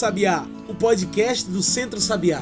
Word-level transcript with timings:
Sabiá, 0.00 0.46
o 0.66 0.74
podcast 0.74 1.46
do 1.50 1.62
Centro 1.62 2.00
Sabiá. 2.00 2.40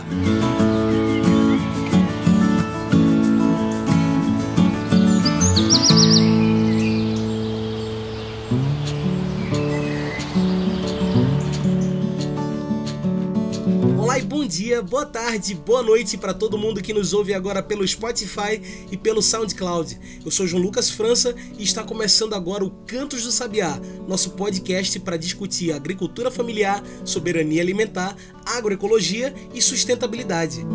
Dia, 14.69 14.83
boa 14.83 15.07
tarde, 15.07 15.55
boa 15.55 15.83
noite 15.83 16.19
para 16.19 16.35
todo 16.35 16.59
mundo 16.59 16.83
que 16.83 16.93
nos 16.93 17.15
ouve 17.15 17.33
agora 17.33 17.63
pelo 17.63 17.89
Spotify 17.89 18.61
e 18.93 18.99
pelo 18.99 19.23
SoundCloud. 19.23 19.99
Eu 20.23 20.31
sou 20.31 20.47
João 20.47 20.63
Lucas 20.63 20.91
França 20.91 21.35
e 21.59 21.65
está 21.65 21.83
começando 21.83 22.35
agora 22.35 22.63
o 22.63 22.71
Cantos 22.87 23.23
do 23.23 23.33
Sabiá, 23.33 23.81
nosso 24.07 24.33
podcast 24.33 25.01
para 25.01 25.17
discutir 25.17 25.73
agricultura 25.73 26.31
familiar, 26.31 26.85
soberania 27.03 27.63
alimentar, 27.63 28.15
agroecologia 28.45 29.35
e 29.55 29.63
sustentabilidade. 29.63 30.67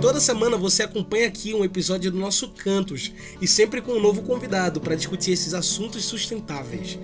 Toda 0.00 0.18
semana 0.18 0.56
você 0.56 0.82
acompanha 0.82 1.28
aqui 1.28 1.54
um 1.54 1.64
episódio 1.64 2.10
do 2.10 2.18
nosso 2.18 2.48
Cantos 2.48 3.12
e 3.40 3.46
sempre 3.46 3.80
com 3.80 3.92
um 3.92 4.00
novo 4.00 4.22
convidado 4.22 4.80
para 4.80 4.96
discutir 4.96 5.30
esses 5.30 5.54
assuntos 5.54 6.04
sustentáveis. 6.04 6.98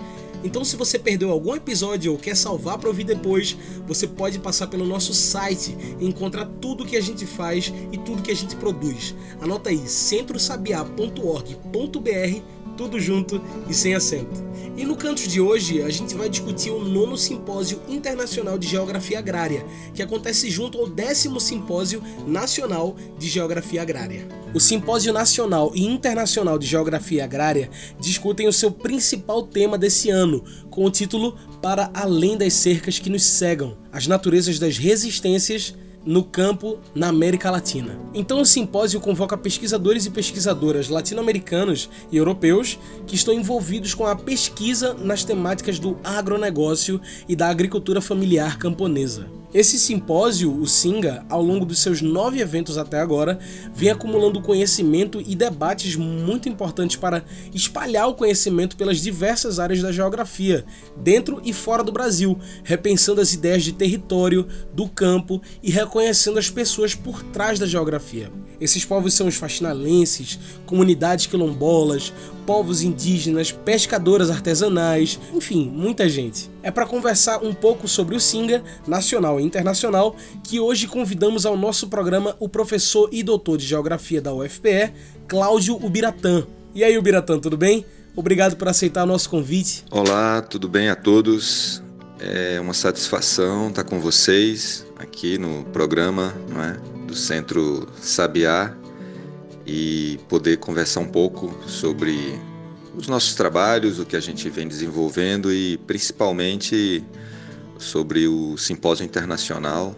Então, 0.44 0.64
se 0.64 0.76
você 0.76 0.98
perdeu 0.98 1.30
algum 1.30 1.54
episódio 1.54 2.12
ou 2.12 2.18
quer 2.18 2.36
salvar 2.36 2.78
para 2.78 2.88
ouvir 2.88 3.04
depois, 3.04 3.56
você 3.86 4.06
pode 4.06 4.38
passar 4.38 4.66
pelo 4.66 4.86
nosso 4.86 5.12
site 5.12 5.76
e 5.98 6.06
encontrar 6.06 6.46
tudo 6.60 6.86
que 6.86 6.96
a 6.96 7.00
gente 7.00 7.26
faz 7.26 7.72
e 7.92 7.98
tudo 7.98 8.22
que 8.22 8.30
a 8.30 8.36
gente 8.36 8.56
produz. 8.56 9.14
Anota 9.40 9.70
aí 9.70 9.88
centrosabiá.org.br, 9.88 12.42
tudo 12.76 13.00
junto 13.00 13.40
e 13.68 13.74
sem 13.74 13.94
acento. 13.94 14.46
E 14.76 14.84
no 14.84 14.94
canto 14.94 15.26
de 15.26 15.40
hoje, 15.40 15.80
a 15.80 15.88
gente 15.88 16.14
vai 16.14 16.28
discutir 16.28 16.70
o 16.70 16.84
nono 16.84 17.16
Simpósio 17.16 17.80
Internacional 17.88 18.58
de 18.58 18.68
Geografia 18.68 19.18
Agrária, 19.18 19.64
que 19.94 20.02
acontece 20.02 20.50
junto 20.50 20.78
ao 20.78 20.86
décimo 20.86 21.40
Simpósio 21.40 22.02
Nacional 22.26 22.94
de 23.18 23.26
Geografia 23.26 23.80
Agrária. 23.80 24.28
O 24.52 24.60
Simpósio 24.60 25.14
Nacional 25.14 25.72
e 25.74 25.86
Internacional 25.86 26.58
de 26.58 26.66
Geografia 26.66 27.24
Agrária 27.24 27.70
discutem 27.98 28.46
o 28.48 28.52
seu 28.52 28.70
principal 28.70 29.42
tema 29.42 29.78
desse 29.78 30.10
ano, 30.10 30.44
com 30.68 30.84
o 30.84 30.90
título 30.90 31.38
Para 31.62 31.90
Além 31.94 32.36
das 32.36 32.52
Cercas 32.52 32.98
que 32.98 33.08
Nos 33.08 33.24
Cegam 33.24 33.78
As 33.90 34.06
Naturezas 34.06 34.58
das 34.58 34.76
Resistências 34.76 35.74
no 36.06 36.22
campo 36.22 36.78
na 36.94 37.08
América 37.08 37.50
Latina. 37.50 37.98
Então 38.14 38.40
o 38.40 38.46
simpósio 38.46 39.00
convoca 39.00 39.36
pesquisadores 39.36 40.06
e 40.06 40.10
pesquisadoras 40.10 40.88
latino-americanos 40.88 41.90
e 42.10 42.16
europeus 42.16 42.78
que 43.06 43.16
estão 43.16 43.34
envolvidos 43.34 43.92
com 43.92 44.06
a 44.06 44.14
pesquisa 44.14 44.94
nas 44.94 45.24
temáticas 45.24 45.78
do 45.80 45.98
agronegócio 46.04 47.00
e 47.28 47.34
da 47.34 47.48
agricultura 47.48 48.00
familiar 48.00 48.56
camponesa. 48.56 49.26
Esse 49.56 49.78
simpósio, 49.78 50.54
o 50.54 50.66
Singa, 50.66 51.24
ao 51.30 51.40
longo 51.40 51.64
dos 51.64 51.78
seus 51.78 52.02
nove 52.02 52.42
eventos 52.42 52.76
até 52.76 53.00
agora, 53.00 53.38
vem 53.74 53.88
acumulando 53.88 54.42
conhecimento 54.42 55.18
e 55.26 55.34
debates 55.34 55.96
muito 55.96 56.46
importantes 56.46 56.96
para 56.96 57.24
espalhar 57.54 58.06
o 58.06 58.14
conhecimento 58.14 58.76
pelas 58.76 58.98
diversas 58.98 59.58
áreas 59.58 59.80
da 59.80 59.90
geografia, 59.90 60.66
dentro 60.94 61.40
e 61.42 61.54
fora 61.54 61.82
do 61.82 61.90
Brasil, 61.90 62.38
repensando 62.62 63.18
as 63.18 63.32
ideias 63.32 63.64
de 63.64 63.72
território, 63.72 64.46
do 64.74 64.90
campo 64.90 65.40
e 65.62 65.70
reconhecendo 65.70 66.38
as 66.38 66.50
pessoas 66.50 66.94
por 66.94 67.22
trás 67.22 67.58
da 67.58 67.64
geografia. 67.64 68.30
Esses 68.60 68.84
povos 68.84 69.14
são 69.14 69.26
os 69.26 69.36
faxinalenses, 69.36 70.38
comunidades 70.66 71.24
quilombolas, 71.24 72.12
povos 72.46 72.80
indígenas, 72.80 73.50
pescadoras 73.50 74.30
artesanais, 74.30 75.18
enfim, 75.34 75.68
muita 75.68 76.08
gente. 76.08 76.48
É 76.62 76.70
para 76.70 76.86
conversar 76.86 77.42
um 77.42 77.52
pouco 77.52 77.88
sobre 77.88 78.14
o 78.14 78.20
Singa, 78.20 78.62
nacional 78.86 79.40
e 79.40 79.42
internacional, 79.42 80.14
que 80.44 80.60
hoje 80.60 80.86
convidamos 80.86 81.44
ao 81.44 81.56
nosso 81.56 81.88
programa 81.88 82.36
o 82.38 82.48
professor 82.48 83.08
e 83.12 83.22
doutor 83.22 83.58
de 83.58 83.66
Geografia 83.66 84.22
da 84.22 84.32
UFPE, 84.32 84.92
Cláudio 85.26 85.74
Ubiratã. 85.84 86.46
E 86.72 86.84
aí, 86.84 86.96
Ubiratã, 86.96 87.38
tudo 87.38 87.56
bem? 87.56 87.84
Obrigado 88.14 88.56
por 88.56 88.68
aceitar 88.68 89.02
o 89.02 89.06
nosso 89.06 89.28
convite. 89.28 89.84
Olá, 89.90 90.40
tudo 90.40 90.68
bem 90.68 90.88
a 90.88 90.94
todos? 90.94 91.82
É 92.18 92.58
uma 92.60 92.72
satisfação 92.72 93.68
estar 93.68 93.84
com 93.84 94.00
vocês 94.00 94.86
aqui 94.96 95.36
no 95.36 95.64
programa 95.66 96.34
é, 96.50 97.06
do 97.06 97.14
Centro 97.14 97.86
Sabiá 98.00 98.74
e 99.66 100.18
poder 100.28 100.58
conversar 100.58 101.00
um 101.00 101.08
pouco 101.08 101.52
sobre 101.66 102.38
os 102.96 103.08
nossos 103.08 103.34
trabalhos, 103.34 103.98
o 103.98 104.06
que 104.06 104.16
a 104.16 104.20
gente 104.20 104.48
vem 104.48 104.66
desenvolvendo 104.66 105.52
e 105.52 105.76
principalmente 105.78 107.04
sobre 107.78 108.26
o 108.26 108.56
Simpósio 108.56 109.04
Internacional 109.04 109.94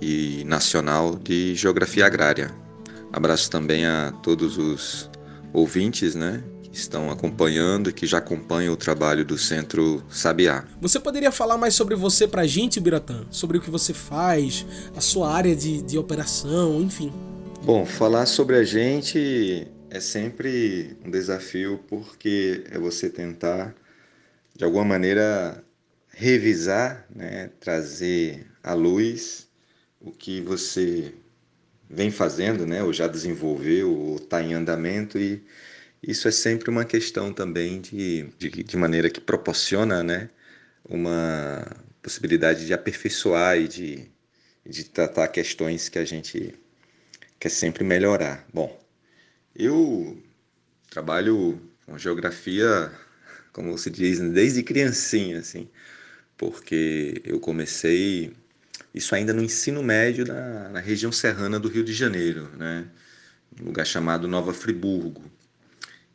e 0.00 0.42
Nacional 0.44 1.16
de 1.16 1.54
Geografia 1.54 2.06
Agrária. 2.06 2.50
Abraço 3.12 3.50
também 3.50 3.84
a 3.84 4.12
todos 4.22 4.56
os 4.56 5.10
ouvintes, 5.52 6.14
né, 6.14 6.42
que 6.62 6.78
estão 6.78 7.10
acompanhando 7.10 7.90
e 7.90 7.92
que 7.92 8.06
já 8.06 8.18
acompanham 8.18 8.72
o 8.72 8.76
trabalho 8.76 9.24
do 9.24 9.36
Centro 9.36 10.02
Sabiá. 10.08 10.64
Você 10.80 11.00
poderia 11.00 11.32
falar 11.32 11.58
mais 11.58 11.74
sobre 11.74 11.96
você 11.96 12.26
para 12.26 12.42
a 12.42 12.46
gente, 12.46 12.80
Biratã? 12.80 13.26
Sobre 13.30 13.58
o 13.58 13.60
que 13.60 13.70
você 13.70 13.92
faz, 13.92 14.64
a 14.96 15.00
sua 15.00 15.30
área 15.30 15.54
de, 15.54 15.82
de 15.82 15.98
operação, 15.98 16.80
enfim. 16.80 17.12
Bom, 17.62 17.84
falar 17.84 18.24
sobre 18.24 18.56
a 18.56 18.64
gente 18.64 19.68
é 19.90 20.00
sempre 20.00 20.96
um 21.04 21.10
desafio 21.10 21.78
porque 21.88 22.64
é 22.70 22.78
você 22.78 23.10
tentar, 23.10 23.74
de 24.56 24.64
alguma 24.64 24.84
maneira, 24.84 25.62
revisar, 26.08 27.06
né, 27.14 27.50
trazer 27.60 28.46
à 28.62 28.72
luz 28.72 29.46
o 30.00 30.10
que 30.10 30.40
você 30.40 31.14
vem 31.88 32.10
fazendo, 32.10 32.66
né, 32.66 32.82
ou 32.82 32.92
já 32.94 33.06
desenvolveu, 33.06 33.94
ou 33.94 34.16
está 34.16 34.42
em 34.42 34.54
andamento 34.54 35.18
e 35.18 35.44
isso 36.02 36.28
é 36.28 36.30
sempre 36.30 36.70
uma 36.70 36.84
questão 36.84 37.32
também 37.32 37.80
de, 37.80 38.24
de, 38.38 38.48
de 38.64 38.76
maneira 38.78 39.10
que 39.10 39.20
proporciona, 39.20 40.02
né, 40.02 40.30
uma 40.88 41.66
possibilidade 42.02 42.66
de 42.66 42.72
aperfeiçoar 42.74 43.58
e 43.58 43.68
de, 43.68 44.10
de 44.66 44.84
tratar 44.84 45.28
questões 45.28 45.90
que 45.90 45.98
a 45.98 46.04
gente 46.06 46.54
quer 47.40 47.48
sempre 47.48 47.82
melhorar. 47.82 48.46
Bom, 48.52 48.78
eu 49.56 50.22
trabalho 50.90 51.60
com 51.86 51.96
geografia, 51.96 52.92
como 53.52 53.76
se 53.78 53.90
diz, 53.90 54.20
desde 54.20 54.62
criancinha, 54.62 55.38
assim, 55.38 55.68
porque 56.36 57.20
eu 57.24 57.40
comecei 57.40 58.36
isso 58.94 59.14
ainda 59.14 59.32
no 59.32 59.42
ensino 59.42 59.82
médio 59.82 60.26
na, 60.26 60.68
na 60.68 60.80
região 60.80 61.10
serrana 61.10 61.58
do 61.58 61.68
Rio 61.68 61.82
de 61.82 61.94
Janeiro, 61.94 62.48
né, 62.56 62.86
um 63.60 63.64
lugar 63.64 63.86
chamado 63.86 64.28
Nova 64.28 64.52
Friburgo. 64.52 65.22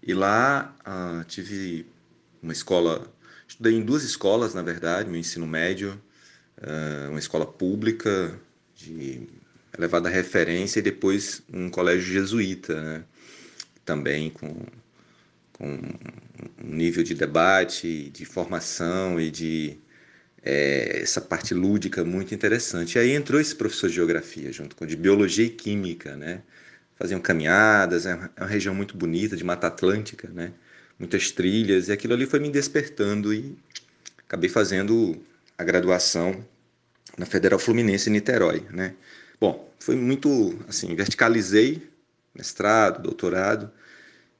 E 0.03 0.13
lá 0.13 0.75
ah, 0.85 1.25
tive 1.27 1.87
uma 2.41 2.53
escola, 2.53 3.11
estudei 3.47 3.73
em 3.73 3.83
duas 3.83 4.03
escolas, 4.03 4.53
na 4.53 4.61
verdade, 4.61 5.09
meu 5.09 5.19
ensino 5.19 5.47
médio, 5.47 5.99
ah, 6.61 7.07
uma 7.09 7.19
escola 7.19 7.45
pública 7.47 8.39
de 8.75 9.27
elevada 9.77 10.09
referência 10.09 10.79
e 10.79 10.81
depois 10.81 11.41
um 11.51 11.69
colégio 11.69 12.03
jesuíta, 12.03 12.81
né? 12.81 13.03
também 13.83 14.29
com, 14.29 14.55
com 15.53 15.79
um 16.63 16.75
nível 16.75 17.03
de 17.03 17.13
debate, 17.13 18.09
de 18.09 18.25
formação 18.25 19.19
e 19.19 19.29
de 19.29 19.77
é, 20.43 21.01
essa 21.01 21.21
parte 21.21 21.53
lúdica 21.53 22.03
muito 22.03 22.33
interessante. 22.33 22.95
E 22.95 22.99
aí 22.99 23.11
entrou 23.11 23.39
esse 23.41 23.55
professor 23.55 23.89
de 23.89 23.95
geografia 23.95 24.51
junto 24.51 24.75
com 24.75 24.85
de 24.85 24.95
biologia 24.95 25.45
e 25.45 25.49
química, 25.49 26.15
né? 26.15 26.41
Faziam 26.97 27.19
caminhadas, 27.19 28.05
é 28.05 28.15
uma 28.15 28.31
é 28.37 28.45
região 28.45 28.73
muito 28.73 28.95
bonita 28.95 29.35
de 29.35 29.43
Mata 29.43 29.67
Atlântica, 29.67 30.29
né? 30.29 30.53
Muitas 30.97 31.31
trilhas 31.31 31.89
e 31.89 31.91
aquilo 31.91 32.13
ali 32.13 32.25
foi 32.25 32.39
me 32.39 32.49
despertando 32.49 33.33
e 33.33 33.57
acabei 34.25 34.49
fazendo 34.49 35.21
a 35.57 35.63
graduação 35.63 36.45
na 37.17 37.25
Federal 37.25 37.59
Fluminense 37.59 38.09
em 38.09 38.13
Niterói, 38.13 38.65
né? 38.71 38.95
Bom, 39.39 39.69
foi 39.79 39.95
muito 39.95 40.57
assim, 40.67 40.95
verticalizei 40.95 41.81
mestrado, 42.35 43.01
doutorado, 43.01 43.71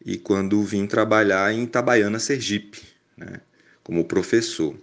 e 0.06 0.18
quando 0.18 0.62
vim 0.64 0.86
trabalhar 0.86 1.52
em 1.54 1.64
Itabaiana, 1.64 2.20
Sergipe, 2.20 2.82
né, 3.16 3.40
como 3.84 4.06
professor. 4.06 4.76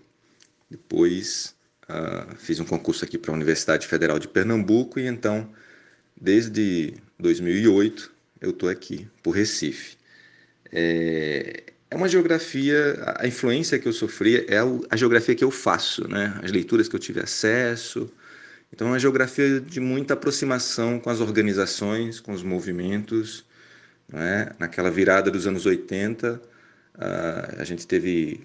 Depois 0.71 1.55
uh, 1.85 2.35
fiz 2.39 2.59
um 2.59 2.65
concurso 2.65 3.05
aqui 3.05 3.19
para 3.19 3.31
a 3.31 3.35
Universidade 3.35 3.87
Federal 3.87 4.19
de 4.19 4.27
Pernambuco 4.27 4.99
e 4.99 5.07
então, 5.07 5.49
desde 6.19 6.95
2008, 7.19 8.11
eu 8.41 8.51
estou 8.51 8.69
aqui, 8.69 9.07
por 9.23 9.33
Recife. 9.33 9.97
É, 10.73 11.65
é 11.91 11.95
uma 11.95 12.09
geografia, 12.09 13.15
a 13.19 13.27
influência 13.27 13.79
que 13.79 13.87
eu 13.87 13.93
sofri 13.93 14.47
é 14.49 14.59
a 14.89 14.97
geografia 14.97 15.35
que 15.35 15.45
eu 15.45 15.51
faço, 15.51 16.09
né? 16.09 16.41
as 16.43 16.51
leituras 16.51 16.89
que 16.89 16.97
eu 16.97 17.01
tive 17.01 17.21
acesso, 17.21 18.11
então, 18.73 18.87
é 18.87 18.91
uma 18.91 18.99
geografia 18.99 19.61
de 19.61 19.81
muita 19.81 20.15
aproximação 20.15 20.99
com 20.99 21.11
as 21.11 21.21
organizações, 21.21 22.21
com 22.21 22.33
os 22.33 22.43
movimentos. 22.43 23.45
Né? 24.09 24.51
Naquela 24.59 24.91
virada 24.91 25.31
dos 25.31 25.47
anos 25.47 25.67
80, 25.67 26.41
a 27.59 27.65
gente 27.65 27.87
teve 27.87 28.41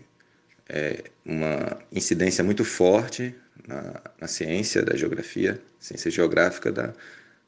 é, 0.67 1.05
uma 1.25 1.79
incidência 1.91 2.43
muito 2.43 2.65
forte 2.65 3.33
na, 3.65 4.01
na, 4.19 4.27
ciência 4.27 4.83
da 4.83 4.95
geografia, 4.97 5.61
ciência 5.79 6.11
geográfica, 6.11 6.71
da, 6.71 6.93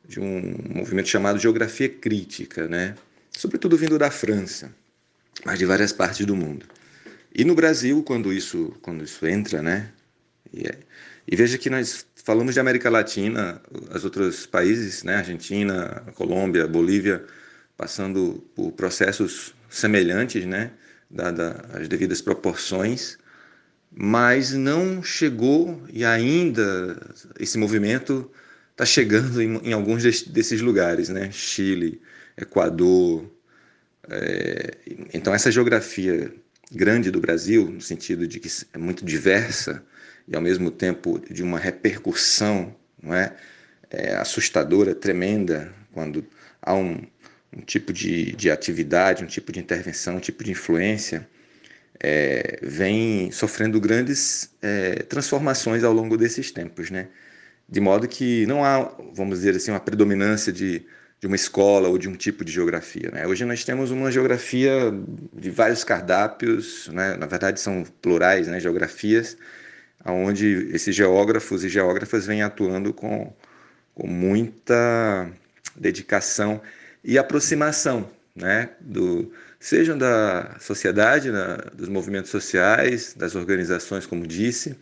de 0.07 0.19
um 0.19 0.55
movimento 0.73 1.09
chamado 1.09 1.37
geografia 1.37 1.89
crítica, 1.89 2.67
né? 2.67 2.95
sobretudo 3.31 3.77
vindo 3.77 3.97
da 3.97 4.09
França, 4.09 4.73
mas 5.45 5.59
de 5.59 5.65
várias 5.65 5.91
partes 5.91 6.25
do 6.25 6.35
mundo. 6.35 6.65
E 7.35 7.43
no 7.43 7.55
Brasil, 7.55 8.01
quando 8.03 8.33
isso, 8.33 8.73
quando 8.81 9.03
isso 9.03 9.25
entra, 9.27 9.61
né? 9.61 9.91
E, 10.51 10.67
é, 10.67 10.77
e 11.31 11.35
veja 11.35 11.59
que 11.59 11.69
nós 11.69 12.07
falamos 12.15 12.55
de 12.55 12.59
América 12.59 12.89
Latina, 12.89 13.61
os 13.93 14.03
outros 14.03 14.47
países, 14.47 15.03
né? 15.03 15.17
Argentina, 15.17 16.03
Colômbia, 16.15 16.67
Bolívia, 16.67 17.23
passando 17.77 18.43
por 18.55 18.71
processos 18.71 19.53
semelhantes, 19.69 20.43
né? 20.43 20.71
Dadas 21.07 21.55
as 21.75 21.87
devidas 21.87 22.19
proporções, 22.19 23.19
mas 23.91 24.53
não 24.53 25.03
chegou 25.03 25.83
e 25.93 26.03
ainda 26.03 26.99
esse 27.39 27.59
movimento 27.59 28.31
está 28.71 28.83
chegando 28.83 29.39
em, 29.39 29.57
em, 29.69 29.73
alguns 29.73 30.01
desses 30.23 30.61
lugares, 30.61 31.09
né? 31.09 31.29
Chile, 31.31 32.01
Equador. 32.35 33.29
É, 34.09 34.77
então 35.13 35.31
essa 35.31 35.51
geografia 35.51 36.33
grande 36.71 37.11
do 37.11 37.21
Brasil, 37.21 37.69
no 37.69 37.81
sentido 37.81 38.27
de 38.27 38.39
que 38.39 38.49
é 38.73 38.79
muito 38.79 39.05
diversa 39.05 39.83
e 40.29 40.35
ao 40.35 40.41
mesmo 40.41 40.69
tempo 40.69 41.19
de 41.29 41.41
uma 41.41 41.57
repercussão, 41.57 42.75
não 43.01 43.15
é, 43.15 43.35
é 43.89 44.15
assustadora, 44.15 44.93
tremenda, 44.93 45.73
quando 45.91 46.23
há 46.61 46.75
um, 46.75 47.01
um 47.51 47.61
tipo 47.61 47.91
de, 47.91 48.33
de 48.33 48.51
atividade, 48.51 49.23
um 49.23 49.27
tipo 49.27 49.51
de 49.51 49.59
intervenção, 49.59 50.17
um 50.17 50.19
tipo 50.19 50.43
de 50.43 50.51
influência, 50.51 51.27
é, 51.99 52.59
vem 52.61 53.31
sofrendo 53.31 53.79
grandes 53.81 54.51
é, 54.61 55.03
transformações 55.03 55.83
ao 55.83 55.91
longo 55.91 56.15
desses 56.15 56.51
tempos, 56.51 56.91
né? 56.91 57.07
De 57.67 57.79
modo 57.79 58.07
que 58.07 58.45
não 58.45 58.63
há, 58.63 58.95
vamos 59.13 59.39
dizer 59.39 59.55
assim, 59.55 59.71
uma 59.71 59.79
predominância 59.79 60.51
de, 60.51 60.85
de 61.19 61.27
uma 61.27 61.35
escola 61.35 61.89
ou 61.89 61.97
de 61.97 62.07
um 62.07 62.15
tipo 62.15 62.43
de 62.45 62.51
geografia. 62.51 63.11
Né? 63.11 63.27
Hoje 63.27 63.45
nós 63.45 63.63
temos 63.63 63.91
uma 63.91 64.11
geografia 64.11 64.91
de 65.33 65.51
vários 65.51 65.83
cardápios, 65.83 66.87
né? 66.87 67.15
na 67.15 67.27
verdade 67.27 67.59
são 67.59 67.83
plurais, 68.01 68.47
né? 68.47 68.59
geografias, 68.59 69.37
onde 70.05 70.69
esses 70.73 70.95
geógrafos 70.95 71.63
e 71.63 71.69
geógrafas 71.69 72.25
vêm 72.25 72.41
atuando 72.41 72.93
com, 72.93 73.33
com 73.93 74.07
muita 74.07 75.29
dedicação 75.75 76.61
e 77.03 77.17
aproximação, 77.17 78.09
né, 78.35 78.69
do, 78.79 79.31
sejam 79.59 79.97
da 79.97 80.55
sociedade, 80.59 81.31
na, 81.31 81.57
dos 81.73 81.89
movimentos 81.89 82.31
sociais, 82.31 83.13
das 83.13 83.35
organizações, 83.35 84.05
como 84.05 84.25
disse, 84.25 84.77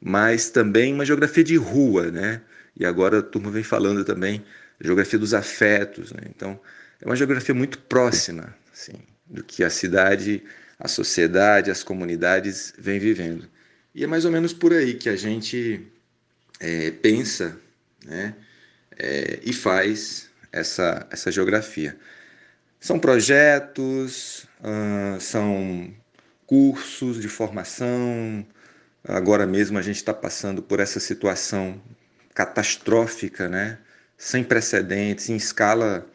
mas 0.00 0.50
também 0.50 0.92
uma 0.92 1.04
geografia 1.06 1.44
de 1.44 1.56
rua, 1.56 2.10
né? 2.10 2.42
E 2.76 2.84
agora 2.84 3.20
a 3.20 3.22
turma 3.22 3.50
vem 3.50 3.62
falando 3.62 4.04
também 4.04 4.44
geografia 4.80 5.18
dos 5.18 5.32
afetos, 5.32 6.12
né? 6.12 6.22
Então, 6.28 6.58
é 7.00 7.06
uma 7.06 7.16
geografia 7.16 7.54
muito 7.54 7.78
próxima, 7.78 8.54
assim, 8.72 8.94
do 9.26 9.44
que 9.44 9.62
a 9.62 9.70
cidade, 9.70 10.42
a 10.78 10.88
sociedade, 10.88 11.70
as 11.70 11.82
comunidades 11.84 12.74
vêm 12.78 12.98
vivendo. 12.98 13.48
E 13.94 14.04
é 14.04 14.06
mais 14.06 14.24
ou 14.24 14.30
menos 14.30 14.52
por 14.52 14.72
aí 14.72 14.94
que 14.94 15.08
a 15.08 15.16
gente 15.16 15.86
é, 16.60 16.90
pensa, 16.90 17.56
né? 18.04 18.34
É, 18.98 19.40
e 19.42 19.52
faz 19.52 20.30
essa, 20.50 21.06
essa 21.10 21.30
geografia. 21.30 21.98
São 22.78 22.98
projetos, 22.98 24.46
uh, 24.60 25.20
são 25.20 25.94
cursos 26.46 27.20
de 27.20 27.28
formação. 27.28 28.46
Agora 29.04 29.46
mesmo 29.46 29.78
a 29.78 29.82
gente 29.82 29.96
está 29.96 30.12
passando 30.12 30.62
por 30.62 30.80
essa 30.80 31.00
situação 31.00 31.80
catastrófica, 32.34 33.48
né? 33.48 33.78
sem 34.22 34.44
precedentes, 34.44 35.28
em 35.28 35.36
escala 35.36 36.06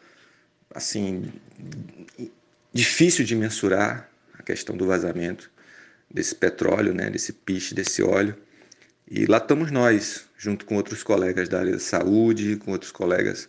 assim 0.74 1.30
difícil 2.72 3.22
de 3.22 3.34
mensurar 3.34 4.08
a 4.38 4.42
questão 4.42 4.74
do 4.76 4.86
vazamento 4.86 5.50
desse 6.10 6.34
petróleo, 6.34 6.94
né? 6.94 7.10
desse 7.10 7.32
piche, 7.32 7.74
desse 7.74 8.02
óleo. 8.02 8.36
E 9.10 9.26
lá 9.26 9.38
estamos 9.38 9.70
nós, 9.70 10.26
junto 10.36 10.64
com 10.64 10.76
outros 10.76 11.02
colegas 11.02 11.48
da 11.48 11.60
área 11.60 11.72
da 11.72 11.78
saúde, 11.78 12.56
com 12.56 12.72
outros 12.72 12.92
colegas 12.92 13.48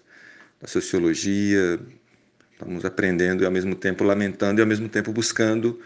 da 0.61 0.67
sociologia. 0.67 1.79
Estamos 2.53 2.83
aprendendo 2.83 3.43
e 3.43 3.45
ao 3.45 3.51
mesmo 3.51 3.75
tempo 3.75 4.03
lamentando 4.03 4.59
e 4.59 4.61
ao 4.61 4.67
mesmo 4.67 4.89
tempo 4.89 5.11
buscando 5.11 5.79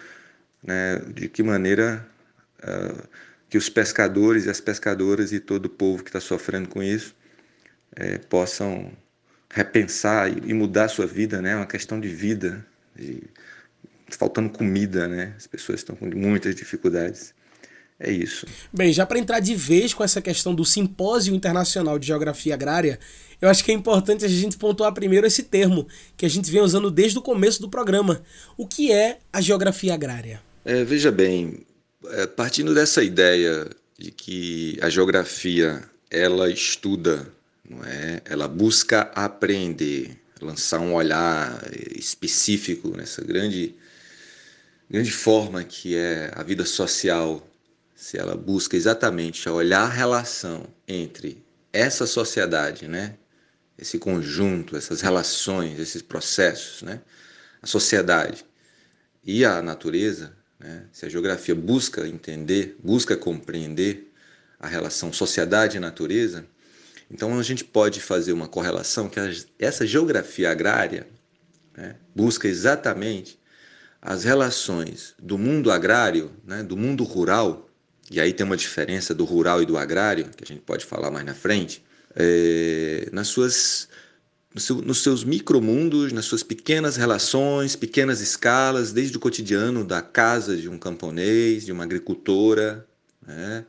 né, 0.64 1.00
de 1.14 1.28
que 1.28 1.44
maneira 1.44 2.08
uh, 2.64 3.08
que 3.50 3.58
os 3.58 3.70
pescadores 3.70 4.46
e 4.46 4.50
as 4.50 4.60
pescadoras 4.60 5.32
e 5.32 5.40
todo 5.40 5.66
o 5.66 5.70
povo 5.70 6.04
que 6.04 6.10
está 6.10 6.20
sofrendo 6.20 6.70
com 6.70 6.82
isso 6.82 7.16
uh, 7.92 8.28
possam 8.28 8.92
repensar 9.54 10.32
e, 10.32 10.50
e, 10.50 10.54
mudar 10.54 10.86
a 10.86 10.90
sua 10.90 11.06
vida, 11.06 11.42
né? 11.42 11.52
É 11.52 11.56
uma 11.56 11.68
questão 11.68 12.00
de 12.00 12.08
vida, 12.08 12.66
de, 12.96 13.24
faltando 14.10 14.50
comida, 14.50 15.08
né? 15.08 15.34
As 15.38 15.48
pessoas 15.48 15.80
estão 15.80 15.96
com 15.96 16.06
muitas 16.06 16.56
dificuldades. 16.56 17.34
É 18.00 18.12
isso. 18.12 18.46
Bem, 18.72 18.92
já 18.92 19.06
para 19.06 19.20
entrar 19.20 19.40
de 19.40 19.56
vez 19.56 19.94
com 19.94 20.04
essa 20.04 20.22
questão 20.22 20.54
do 20.54 20.66
Simpósio 20.66 21.34
Internacional 21.34 21.98
de 21.98 22.08
Geografia 22.08 22.54
Agrária, 22.54 23.00
eu 23.42 23.50
acho 23.50 23.64
que 23.64 23.72
é 23.72 23.74
importante 23.74 24.26
a 24.26 24.28
gente 24.28 24.58
pontuar 24.58 24.94
primeiro 24.94 25.28
esse 25.28 25.44
termo, 25.44 25.88
que 26.18 26.26
a 26.26 26.30
gente 26.30 26.50
vem 26.50 26.62
usando 26.62 26.90
desde 26.90 27.18
o 27.18 27.22
começo 27.22 27.62
do 27.62 27.70
programa. 27.70 28.22
O 28.58 28.68
que 28.68 28.92
é 28.92 29.20
a 29.32 29.42
geografia 29.42 29.94
agrária? 29.94 30.42
É, 30.66 30.84
veja 30.84 31.12
bem, 31.12 31.60
é, 32.12 32.26
partindo 32.26 32.74
dessa 32.74 33.04
ideia 33.04 33.70
de 33.98 34.12
que 34.12 34.78
a 34.82 34.90
geografia 34.90 35.84
ela 36.10 36.50
estuda, 36.50 37.28
não 37.70 37.84
é? 37.84 38.22
ela 38.26 38.48
busca 38.48 39.12
aprender, 39.16 40.18
lançar 40.42 40.80
um 40.80 40.94
olhar 40.94 41.62
específico 41.98 42.96
nessa 42.96 43.24
grande, 43.24 43.76
grande 44.94 45.12
forma 45.12 45.64
que 45.64 45.98
é 45.98 46.32
a 46.36 46.44
vida 46.44 46.64
social 46.64 47.44
se 47.96 48.16
ela 48.16 48.36
busca 48.36 48.78
exatamente 48.78 49.50
olhar 49.50 49.86
a 49.86 49.90
relação 49.90 50.68
entre 50.88 51.44
essa 51.72 52.06
sociedade, 52.06 52.88
né, 52.88 53.16
esse 53.76 53.98
conjunto, 53.98 54.78
essas 54.78 55.02
relações, 55.02 55.80
esses 55.80 56.04
processos, 56.04 56.84
né, 56.84 57.02
a 57.60 57.66
sociedade 57.66 58.46
e 59.24 59.44
a 59.44 59.64
natureza, 59.64 60.38
né, 60.60 60.86
se 60.92 61.08
a 61.08 61.10
geografia 61.10 61.56
busca 61.56 62.08
entender, 62.08 62.78
busca 62.84 63.18
compreender 63.18 64.12
a 64.60 64.68
relação 64.68 65.12
sociedade 65.12 65.78
e 65.78 65.80
natureza, 65.80 66.46
então 67.10 67.40
a 67.40 67.42
gente 67.42 67.64
pode 67.64 68.00
fazer 68.00 68.32
uma 68.32 68.48
correlação 68.48 69.10
que 69.10 69.20
essa 69.58 69.88
geografia 69.88 70.52
agrária 70.52 71.08
né, 71.76 71.96
busca 72.14 72.48
exatamente 72.48 73.42
as 74.06 74.26
relações 74.26 75.16
do 75.18 75.38
mundo 75.38 75.72
agrário, 75.72 76.30
né, 76.46 76.62
do 76.62 76.76
mundo 76.76 77.06
rural, 77.06 77.70
e 78.12 78.20
aí 78.20 78.34
tem 78.34 78.46
uma 78.46 78.58
diferença 78.58 79.16
do 79.16 79.24
rural 79.24 79.64
e 79.64 79.66
do 79.66 79.78
agrário, 79.78 80.30
que 80.36 80.44
a 80.44 80.48
gente 80.48 80.60
pode 80.60 80.86
falar 80.86 81.10
mais 81.10 81.26
na 81.26 81.34
frente, 81.34 81.82
é, 82.14 83.08
nas 83.14 83.30
suas, 83.30 83.88
nos 84.84 85.02
seus 85.02 85.24
micromundos, 85.24 86.12
nas 86.12 86.26
suas 86.26 86.44
pequenas 86.44 86.98
relações, 86.98 87.78
pequenas 87.78 88.20
escalas, 88.20 88.92
desde 88.92 89.16
o 89.16 89.22
cotidiano 89.22 89.86
da 89.86 90.02
casa 90.02 90.58
de 90.58 90.68
um 90.68 90.78
camponês, 90.78 91.66
de 91.66 91.72
uma 91.72 91.86
agricultora, 91.86 92.86
né, 93.26 93.66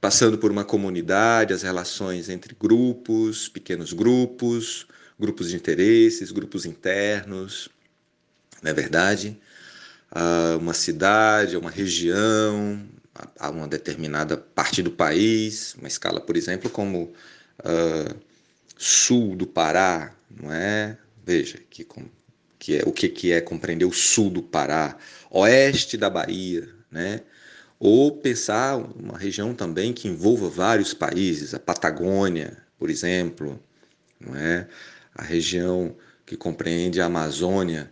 passando 0.00 0.36
por 0.36 0.50
uma 0.50 0.64
comunidade, 0.64 1.54
as 1.54 1.62
relações 1.62 2.28
entre 2.28 2.56
grupos, 2.58 3.48
pequenos 3.48 3.92
grupos, 3.92 4.84
grupos 5.18 5.50
de 5.50 5.54
interesses, 5.54 6.32
grupos 6.32 6.66
internos, 6.66 7.68
não 8.60 8.72
é 8.72 8.74
verdade? 8.74 9.38
Ah, 10.18 10.56
uma 10.58 10.72
cidade, 10.72 11.58
uma 11.58 11.68
região, 11.70 12.82
a 13.38 13.50
uma 13.50 13.68
determinada 13.68 14.34
parte 14.34 14.82
do 14.82 14.90
país, 14.90 15.74
uma 15.74 15.88
escala, 15.88 16.22
por 16.22 16.38
exemplo, 16.38 16.70
como 16.70 17.12
uh, 17.60 18.16
sul 18.78 19.36
do 19.36 19.46
Pará, 19.46 20.14
não 20.30 20.50
é? 20.50 20.96
Veja 21.22 21.58
que, 21.68 21.86
que 22.58 22.76
é 22.76 22.82
o 22.86 22.92
que, 22.92 23.10
que 23.10 23.30
é 23.30 23.42
compreender 23.42 23.84
o 23.84 23.92
sul 23.92 24.30
do 24.30 24.42
Pará, 24.42 24.96
oeste 25.30 25.98
da 25.98 26.08
Bahia, 26.08 26.66
né? 26.90 27.20
Ou 27.78 28.10
pensar 28.10 28.76
uma 28.76 29.18
região 29.18 29.54
também 29.54 29.92
que 29.92 30.08
envolva 30.08 30.48
vários 30.48 30.94
países, 30.94 31.52
a 31.52 31.58
Patagônia, 31.58 32.56
por 32.78 32.88
exemplo, 32.88 33.62
não 34.18 34.34
é? 34.34 34.66
A 35.14 35.22
região 35.22 35.94
que 36.24 36.38
compreende 36.38 37.02
a 37.02 37.06
Amazônia, 37.06 37.90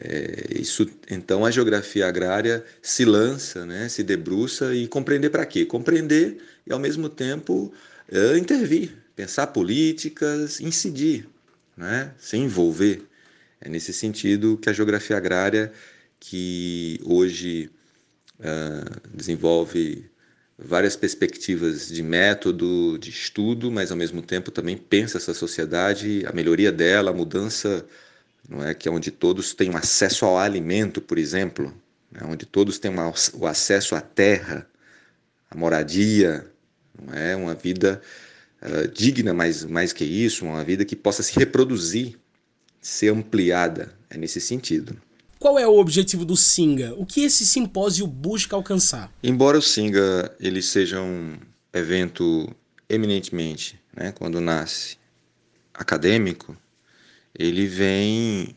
é, 0.00 0.60
isso, 0.60 0.86
então 1.10 1.44
a 1.44 1.50
geografia 1.50 2.06
agrária 2.06 2.64
se 2.80 3.04
lança, 3.04 3.66
né, 3.66 3.88
se 3.88 4.02
debruça 4.04 4.74
e 4.74 4.86
compreender 4.86 5.30
para 5.30 5.44
quê? 5.44 5.64
Compreender 5.64 6.38
e 6.66 6.72
ao 6.72 6.78
mesmo 6.78 7.08
tempo 7.08 7.72
é, 8.10 8.38
intervir, 8.38 8.92
pensar 9.16 9.48
políticas, 9.48 10.60
incidir, 10.60 11.28
né, 11.76 12.12
se 12.18 12.36
envolver. 12.36 13.02
É 13.60 13.68
nesse 13.68 13.92
sentido 13.92 14.56
que 14.56 14.70
a 14.70 14.72
geografia 14.72 15.16
agrária, 15.16 15.72
que 16.20 17.00
hoje 17.04 17.68
uh, 18.38 19.08
desenvolve 19.12 20.08
várias 20.56 20.96
perspectivas 20.96 21.88
de 21.88 22.02
método, 22.02 22.98
de 22.98 23.10
estudo, 23.10 23.70
mas 23.70 23.90
ao 23.90 23.96
mesmo 23.96 24.22
tempo 24.22 24.50
também 24.50 24.76
pensa 24.76 25.18
essa 25.18 25.34
sociedade, 25.34 26.24
a 26.26 26.32
melhoria 26.32 26.72
dela, 26.72 27.10
a 27.10 27.14
mudança, 27.14 27.84
não 28.48 28.64
é 28.64 28.72
que 28.74 28.88
é 28.88 28.90
onde 28.90 29.10
todos 29.10 29.52
têm 29.52 29.74
acesso 29.74 30.24
ao 30.24 30.38
alimento, 30.38 31.00
por 31.00 31.18
exemplo, 31.18 31.74
né? 32.10 32.20
onde 32.24 32.46
todos 32.46 32.78
têm 32.78 32.90
uma, 32.90 33.12
o 33.34 33.46
acesso 33.46 33.94
à 33.94 34.00
terra, 34.00 34.66
à 35.50 35.56
moradia, 35.56 36.50
não 37.00 37.14
é 37.14 37.36
uma 37.36 37.54
vida 37.54 38.00
uh, 38.62 38.88
digna, 38.88 39.34
mais 39.34 39.64
mais 39.64 39.92
que 39.92 40.04
isso, 40.04 40.46
uma 40.46 40.64
vida 40.64 40.84
que 40.84 40.96
possa 40.96 41.22
se 41.22 41.38
reproduzir, 41.38 42.18
ser 42.80 43.12
ampliada, 43.12 43.94
é 44.08 44.16
nesse 44.16 44.40
sentido. 44.40 44.96
Qual 45.38 45.58
é 45.58 45.66
o 45.66 45.78
objetivo 45.78 46.24
do 46.24 46.36
Singa? 46.36 46.94
O 46.96 47.06
que 47.06 47.22
esse 47.22 47.46
simpósio 47.46 48.06
busca 48.06 48.56
alcançar? 48.56 49.12
Embora 49.22 49.58
o 49.58 49.62
Singa 49.62 50.34
ele 50.40 50.60
seja 50.62 51.00
um 51.00 51.36
evento 51.72 52.48
eminentemente, 52.88 53.78
né, 53.94 54.10
quando 54.10 54.40
nasce, 54.40 54.96
acadêmico, 55.72 56.56
ele 57.38 57.66
vem 57.66 58.56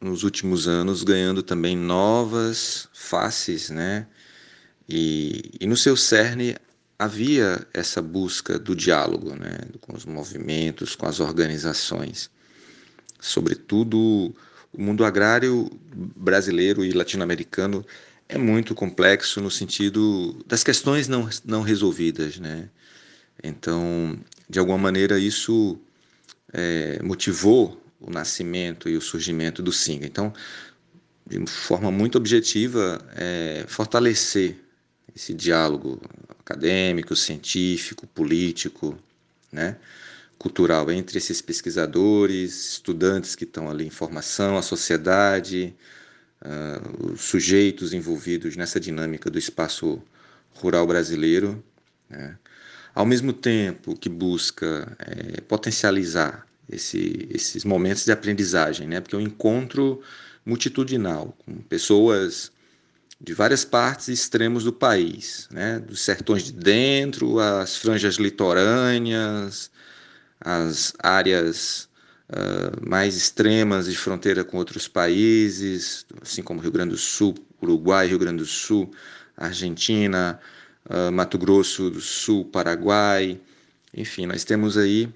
nos 0.00 0.22
últimos 0.22 0.68
anos 0.68 1.02
ganhando 1.02 1.42
também 1.42 1.76
novas 1.76 2.88
faces, 2.92 3.70
né? 3.70 4.06
E, 4.88 5.52
e 5.60 5.66
no 5.66 5.76
seu 5.76 5.96
cerne 5.96 6.56
havia 6.98 7.66
essa 7.72 8.02
busca 8.02 8.58
do 8.58 8.76
diálogo, 8.76 9.34
né, 9.34 9.58
com 9.80 9.96
os 9.96 10.04
movimentos, 10.04 10.94
com 10.94 11.06
as 11.06 11.18
organizações, 11.18 12.30
sobretudo 13.20 14.34
o 14.72 14.80
mundo 14.80 15.04
agrário 15.04 15.68
brasileiro 15.94 16.84
e 16.84 16.92
latino-americano 16.92 17.84
é 18.28 18.38
muito 18.38 18.74
complexo 18.74 19.40
no 19.40 19.50
sentido 19.50 20.42
das 20.46 20.62
questões 20.62 21.08
não, 21.08 21.28
não 21.44 21.60
resolvidas, 21.60 22.38
né? 22.38 22.70
Então, 23.42 24.18
de 24.48 24.58
alguma 24.58 24.78
maneira, 24.78 25.18
isso 25.18 25.78
é, 26.52 27.00
motivou 27.02 27.81
o 28.02 28.10
nascimento 28.10 28.88
e 28.88 28.96
o 28.96 29.00
surgimento 29.00 29.62
do 29.62 29.72
Singa. 29.72 30.06
Então, 30.06 30.32
de 31.26 31.44
forma 31.46 31.90
muito 31.90 32.18
objetiva, 32.18 33.00
é, 33.16 33.64
fortalecer 33.68 34.56
esse 35.14 35.32
diálogo 35.32 36.00
acadêmico, 36.40 37.14
científico, 37.14 38.06
político, 38.06 38.98
né? 39.50 39.76
cultural 40.38 40.90
entre 40.90 41.18
esses 41.18 41.40
pesquisadores, 41.40 42.72
estudantes 42.72 43.36
que 43.36 43.44
estão 43.44 43.70
ali 43.70 43.86
em 43.86 43.90
formação, 43.90 44.56
a 44.56 44.62
sociedade, 44.62 45.72
uh, 46.44 47.12
os 47.12 47.20
sujeitos 47.20 47.92
envolvidos 47.92 48.56
nessa 48.56 48.80
dinâmica 48.80 49.30
do 49.30 49.38
espaço 49.38 50.02
rural 50.54 50.84
brasileiro, 50.84 51.62
né? 52.10 52.36
ao 52.92 53.06
mesmo 53.06 53.32
tempo 53.32 53.96
que 53.96 54.08
busca 54.08 54.96
é, 54.98 55.40
potencializar 55.42 56.44
esse, 56.68 57.28
esses 57.30 57.64
momentos 57.64 58.04
de 58.04 58.12
aprendizagem, 58.12 58.86
né? 58.86 59.00
porque 59.00 59.14
é 59.14 59.18
um 59.18 59.22
encontro 59.22 60.00
multitudinal 60.44 61.36
com 61.44 61.54
pessoas 61.62 62.50
de 63.20 63.34
várias 63.34 63.64
partes 63.64 64.08
e 64.08 64.12
extremos 64.12 64.64
do 64.64 64.72
país, 64.72 65.48
né? 65.50 65.78
dos 65.78 66.00
sertões 66.00 66.44
de 66.44 66.52
dentro, 66.52 67.38
as 67.38 67.76
franjas 67.76 68.16
litorâneas, 68.16 69.70
as 70.40 70.92
áreas 70.98 71.88
uh, 72.28 72.88
mais 72.88 73.16
extremas 73.16 73.86
de 73.86 73.96
fronteira 73.96 74.42
com 74.42 74.56
outros 74.56 74.88
países, 74.88 76.04
assim 76.20 76.42
como 76.42 76.60
Rio 76.60 76.72
Grande 76.72 76.90
do 76.90 76.98
Sul, 76.98 77.34
Uruguai, 77.62 78.08
Rio 78.08 78.18
Grande 78.18 78.38
do 78.38 78.46
Sul, 78.46 78.90
Argentina, 79.36 80.40
uh, 80.86 81.12
Mato 81.12 81.38
Grosso 81.38 81.90
do 81.90 82.00
Sul, 82.00 82.44
Paraguai. 82.44 83.40
Enfim, 83.94 84.26
nós 84.26 84.42
temos 84.42 84.76
aí 84.76 85.08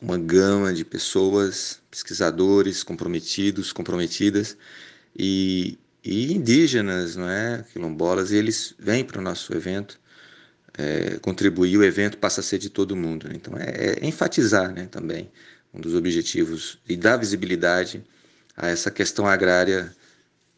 uma 0.00 0.18
gama 0.18 0.72
de 0.72 0.84
pessoas, 0.84 1.80
pesquisadores 1.90 2.82
comprometidos, 2.82 3.72
comprometidas 3.72 4.56
e, 5.16 5.78
e 6.02 6.32
indígenas, 6.32 7.16
não 7.16 7.28
é, 7.28 7.64
quilombolas, 7.72 8.30
e 8.30 8.36
eles 8.36 8.74
vêm 8.78 9.04
para 9.04 9.18
o 9.18 9.22
nosso 9.22 9.54
evento 9.54 10.00
é, 10.78 11.18
contribuir, 11.18 11.76
o 11.76 11.84
evento 11.84 12.16
passa 12.16 12.40
a 12.40 12.44
ser 12.44 12.58
de 12.58 12.70
todo 12.70 12.96
mundo. 12.96 13.28
Né? 13.28 13.34
Então, 13.36 13.54
é, 13.56 13.98
é, 14.00 14.06
enfatizar 14.06 14.72
né, 14.72 14.86
também 14.90 15.30
um 15.74 15.80
dos 15.80 15.94
objetivos 15.94 16.78
e 16.88 16.96
dar 16.96 17.16
visibilidade 17.18 18.02
a 18.56 18.68
essa 18.68 18.90
questão 18.90 19.26
agrária 19.26 19.94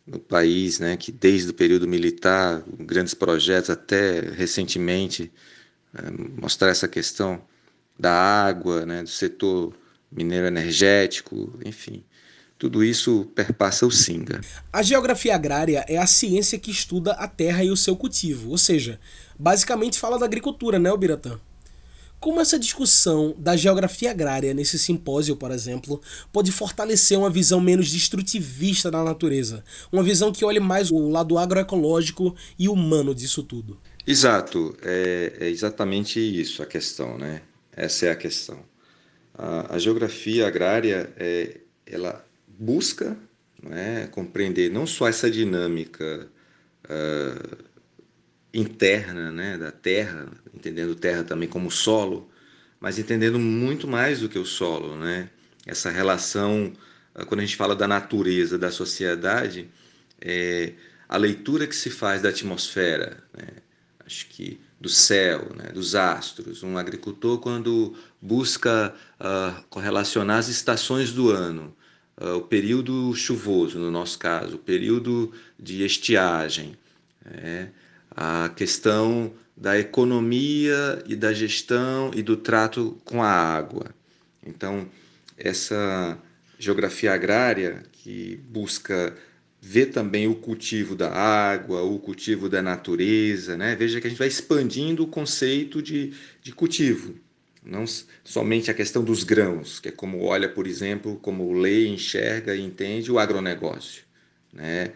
no 0.07 0.19
país, 0.19 0.79
né, 0.79 0.97
que 0.97 1.13
desde 1.13 1.51
o 1.51 1.55
período 1.55 1.87
militar, 1.87 2.63
grandes 2.79 3.15
projetos 3.15 3.71
até 3.71 4.21
recentemente, 4.21 5.33
é, 5.95 6.11
mostrar 6.41 6.71
essa 6.71 6.89
questão 6.89 7.43
da 7.99 8.13
água, 8.13 8.85
né, 8.85 9.03
do 9.03 9.09
setor 9.09 9.75
mineiro 10.11 10.47
energético, 10.47 11.59
enfim. 11.65 12.05
Tudo 12.59 12.85
isso 12.85 13.27
perpassa 13.35 13.85
o 13.85 13.91
Singa. 13.91 14.41
A 14.73 14.83
geografia 14.83 15.35
agrária 15.35 15.85
é 15.89 15.97
a 15.97 16.07
ciência 16.07 16.59
que 16.59 16.71
estuda 16.71 17.13
a 17.13 17.27
terra 17.27 17.65
e 17.65 17.71
o 17.71 17.77
seu 17.77 17.97
cultivo, 17.97 18.51
ou 18.51 18.59
seja, 18.59 19.01
basicamente 19.37 19.99
fala 19.99 20.19
da 20.19 20.27
agricultura, 20.27 20.79
né, 20.79 20.97
Biratã? 20.97 21.41
Como 22.21 22.41
essa 22.41 22.57
discussão 22.57 23.35
da 23.37 23.57
geografia 23.57 24.13
agrária 24.13 24.55
nesse 24.55 24.79
simpósio, 24.79 25.35
por 25.35 25.51
exemplo, 25.51 26.01
pode 26.33 26.53
fortalecer 26.53 27.19
uma 27.19 27.29
visão 27.29 27.61
menos 27.61 27.91
destrutivista 27.91 28.93
da 28.93 29.03
natureza? 29.03 29.65
Uma 29.91 30.05
visão 30.05 30.31
que 30.31 30.45
olhe 30.45 30.61
mais 30.61 30.93
o 30.93 31.09
lado 31.09 31.37
agroecológico 31.37 32.33
e 32.57 32.69
humano 32.69 33.13
disso 33.13 33.43
tudo? 33.43 33.77
Exato, 34.07 34.77
é, 34.83 35.33
é 35.41 35.49
exatamente 35.49 36.21
isso 36.21 36.63
a 36.63 36.67
questão, 36.67 37.19
né? 37.19 37.43
Essa 37.75 38.07
é 38.07 38.11
a 38.11 38.17
questão. 38.17 38.65
A, 39.35 39.77
a 39.77 39.79
geografia 39.79 40.47
agrária, 40.47 41.13
é, 41.17 41.61
ela 41.87 42.25
busca 42.47 43.17
né, 43.63 44.09
compreender 44.09 44.71
não 44.71 44.87
só 44.87 45.09
essa 45.09 45.31
dinâmica 45.31 46.29
uh, 46.85 47.65
interna 48.53 49.33
né, 49.33 49.57
da 49.57 49.71
Terra, 49.71 50.29
entendendo 50.53 50.95
Terra 50.95 51.25
também 51.25 51.49
como 51.49 51.71
solo, 51.71 52.31
mas 52.79 52.99
entendendo 52.99 53.39
muito 53.39 53.87
mais 53.87 54.21
do 54.21 54.29
que 54.29 54.39
o 54.39 54.45
solo, 54.45 54.97
né? 54.97 55.31
Essa 55.65 55.89
relação, 55.89 56.73
quando 57.29 57.39
a 57.39 57.45
gente 57.45 57.55
fala 57.55 57.77
da 57.77 57.87
natureza 57.87 58.59
da 58.59 58.73
sociedade, 58.73 59.71
é 60.21 60.73
a 61.09 61.17
leitura 61.17 61.69
que 61.69 61.77
se 61.77 61.91
faz 61.91 62.21
da 62.21 62.31
atmosfera, 62.31 63.23
né? 63.33 63.47
Acho 64.13 64.27
que 64.27 64.61
do 64.79 64.89
céu, 64.89 65.51
né, 65.57 65.71
dos 65.73 65.95
astros. 65.95 66.63
Um 66.63 66.77
agricultor, 66.77 67.39
quando 67.39 67.95
busca 68.21 68.95
uh, 69.19 69.63
correlacionar 69.71 70.39
as 70.39 70.49
estações 70.49 71.13
do 71.13 71.31
ano, 71.31 71.75
uh, 72.21 72.37
o 72.37 72.43
período 72.43 73.15
chuvoso, 73.15 73.79
no 73.79 73.91
nosso 73.91 74.19
caso, 74.19 74.57
o 74.57 74.59
período 74.59 75.33
de 75.59 75.83
estiagem, 75.85 76.77
é, 77.25 77.69
a 78.11 78.51
questão 78.51 79.33
da 79.57 79.79
economia 79.79 81.03
e 81.07 81.17
da 81.17 81.33
gestão 81.33 82.11
e 82.15 82.23
do 82.23 82.37
trato 82.37 83.01
com 83.05 83.23
a 83.23 83.31
água. 83.31 83.95
Então, 84.45 84.89
essa 85.39 86.19
geografia 86.59 87.15
agrária 87.15 87.85
que 87.93 88.37
busca 88.49 89.17
ver 89.63 89.87
também 89.87 90.27
o 90.27 90.35
cultivo 90.35 90.95
da 90.97 91.11
água, 91.11 91.83
o 91.83 91.99
cultivo 91.99 92.49
da 92.49 92.61
natureza, 92.61 93.57
né? 93.57 93.77
Veja 93.77 94.01
que 94.01 94.09
a 94.09 94.11
gente 94.11 94.19
vai 94.19 94.29
expandindo 94.29 95.05
o 95.05 95.07
conceito 95.07 95.81
de, 95.81 96.13
de 96.43 96.53
cultivo 96.53 97.15
não 97.65 97.85
somente 98.25 98.71
a 98.71 98.75
questão 98.75 99.05
dos 99.05 99.23
grãos, 99.23 99.79
que 99.79 99.89
é 99.89 99.93
como 99.93 100.25
olha, 100.25 100.49
por 100.49 100.67
exemplo, 100.67 101.17
como 101.23 101.53
lê, 101.53 101.87
enxerga 101.87 102.57
e 102.57 102.61
entende 102.61 103.11
o 103.13 103.19
agronegócio, 103.19 104.03
né? 104.53 104.93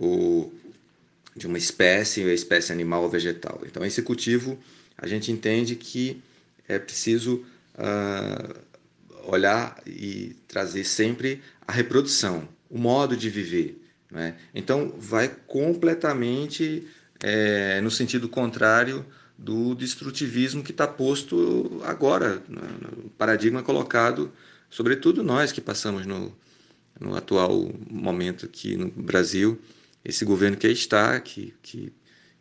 o, 0.00 0.50
de 1.36 1.46
uma 1.46 1.58
espécie, 1.58 2.22
a 2.22 2.32
espécie 2.32 2.72
animal 2.72 3.02
ou 3.02 3.10
vegetal. 3.10 3.60
Então, 3.66 3.84
esse 3.84 4.02
cultivo, 4.02 4.58
a 4.96 5.06
gente 5.06 5.30
entende 5.30 5.76
que 5.76 6.22
é 6.66 6.78
preciso 6.78 7.44
uh, 7.74 8.58
olhar 9.30 9.80
e 9.86 10.34
trazer 10.48 10.84
sempre 10.84 11.42
a 11.66 11.72
reprodução, 11.72 12.48
o 12.70 12.78
modo 12.78 13.14
de 13.14 13.28
viver. 13.28 13.78
Né? 14.16 14.34
Então, 14.54 14.94
vai 14.98 15.28
completamente 15.46 16.88
é, 17.22 17.82
no 17.82 17.90
sentido 17.90 18.30
contrário 18.30 19.04
do 19.36 19.74
destrutivismo 19.74 20.62
que 20.62 20.70
está 20.70 20.88
posto 20.88 21.82
agora, 21.84 22.42
no 22.48 23.10
paradigma 23.10 23.62
colocado, 23.62 24.32
sobretudo 24.70 25.22
nós 25.22 25.52
que 25.52 25.60
passamos 25.60 26.06
no, 26.06 26.34
no 26.98 27.14
atual 27.14 27.70
momento 27.90 28.46
aqui 28.46 28.74
no 28.74 28.88
Brasil, 28.90 29.60
esse 30.02 30.24
governo 30.24 30.56
que 30.56 30.66
aí 30.66 30.72
está, 30.72 31.20
que, 31.20 31.52
que, 31.60 31.92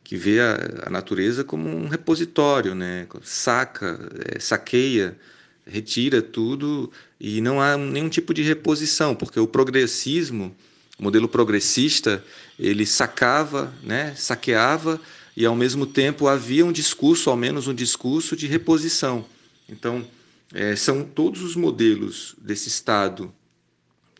que 0.02 0.16
vê 0.16 0.40
a, 0.40 0.86
a 0.86 0.90
natureza 0.90 1.44
como 1.44 1.68
um 1.68 1.90
repositório, 1.90 2.74
né? 2.74 3.06
saca, 3.22 4.00
é, 4.34 4.40
saqueia, 4.40 5.18
retira 5.66 6.22
tudo 6.22 6.90
e 7.20 7.42
não 7.42 7.60
há 7.60 7.76
nenhum 7.76 8.08
tipo 8.08 8.34
de 8.34 8.44
reposição, 8.44 9.14
porque 9.14 9.42
o 9.42 9.48
progressismo 9.48 10.56
O 10.98 11.04
modelo 11.04 11.28
progressista, 11.28 12.24
ele 12.58 12.86
sacava, 12.86 13.74
né, 13.84 14.14
saqueava 14.16 15.00
e 15.36 15.46
ao 15.46 15.56
mesmo 15.56 15.86
tempo 15.86 16.28
havia 16.28 16.66
um 16.66 16.72
discurso, 16.72 17.30
ao 17.30 17.36
menos 17.36 17.68
um 17.68 17.74
discurso 17.74 18.36
de 18.36 18.48
reposição. 18.48 19.26
Então, 19.68 20.08
é, 20.54 20.76
são 20.76 21.04
todos 21.04 21.42
os 21.42 21.56
modelos 21.56 22.36
desse 22.38 22.70
Estado, 22.70 23.34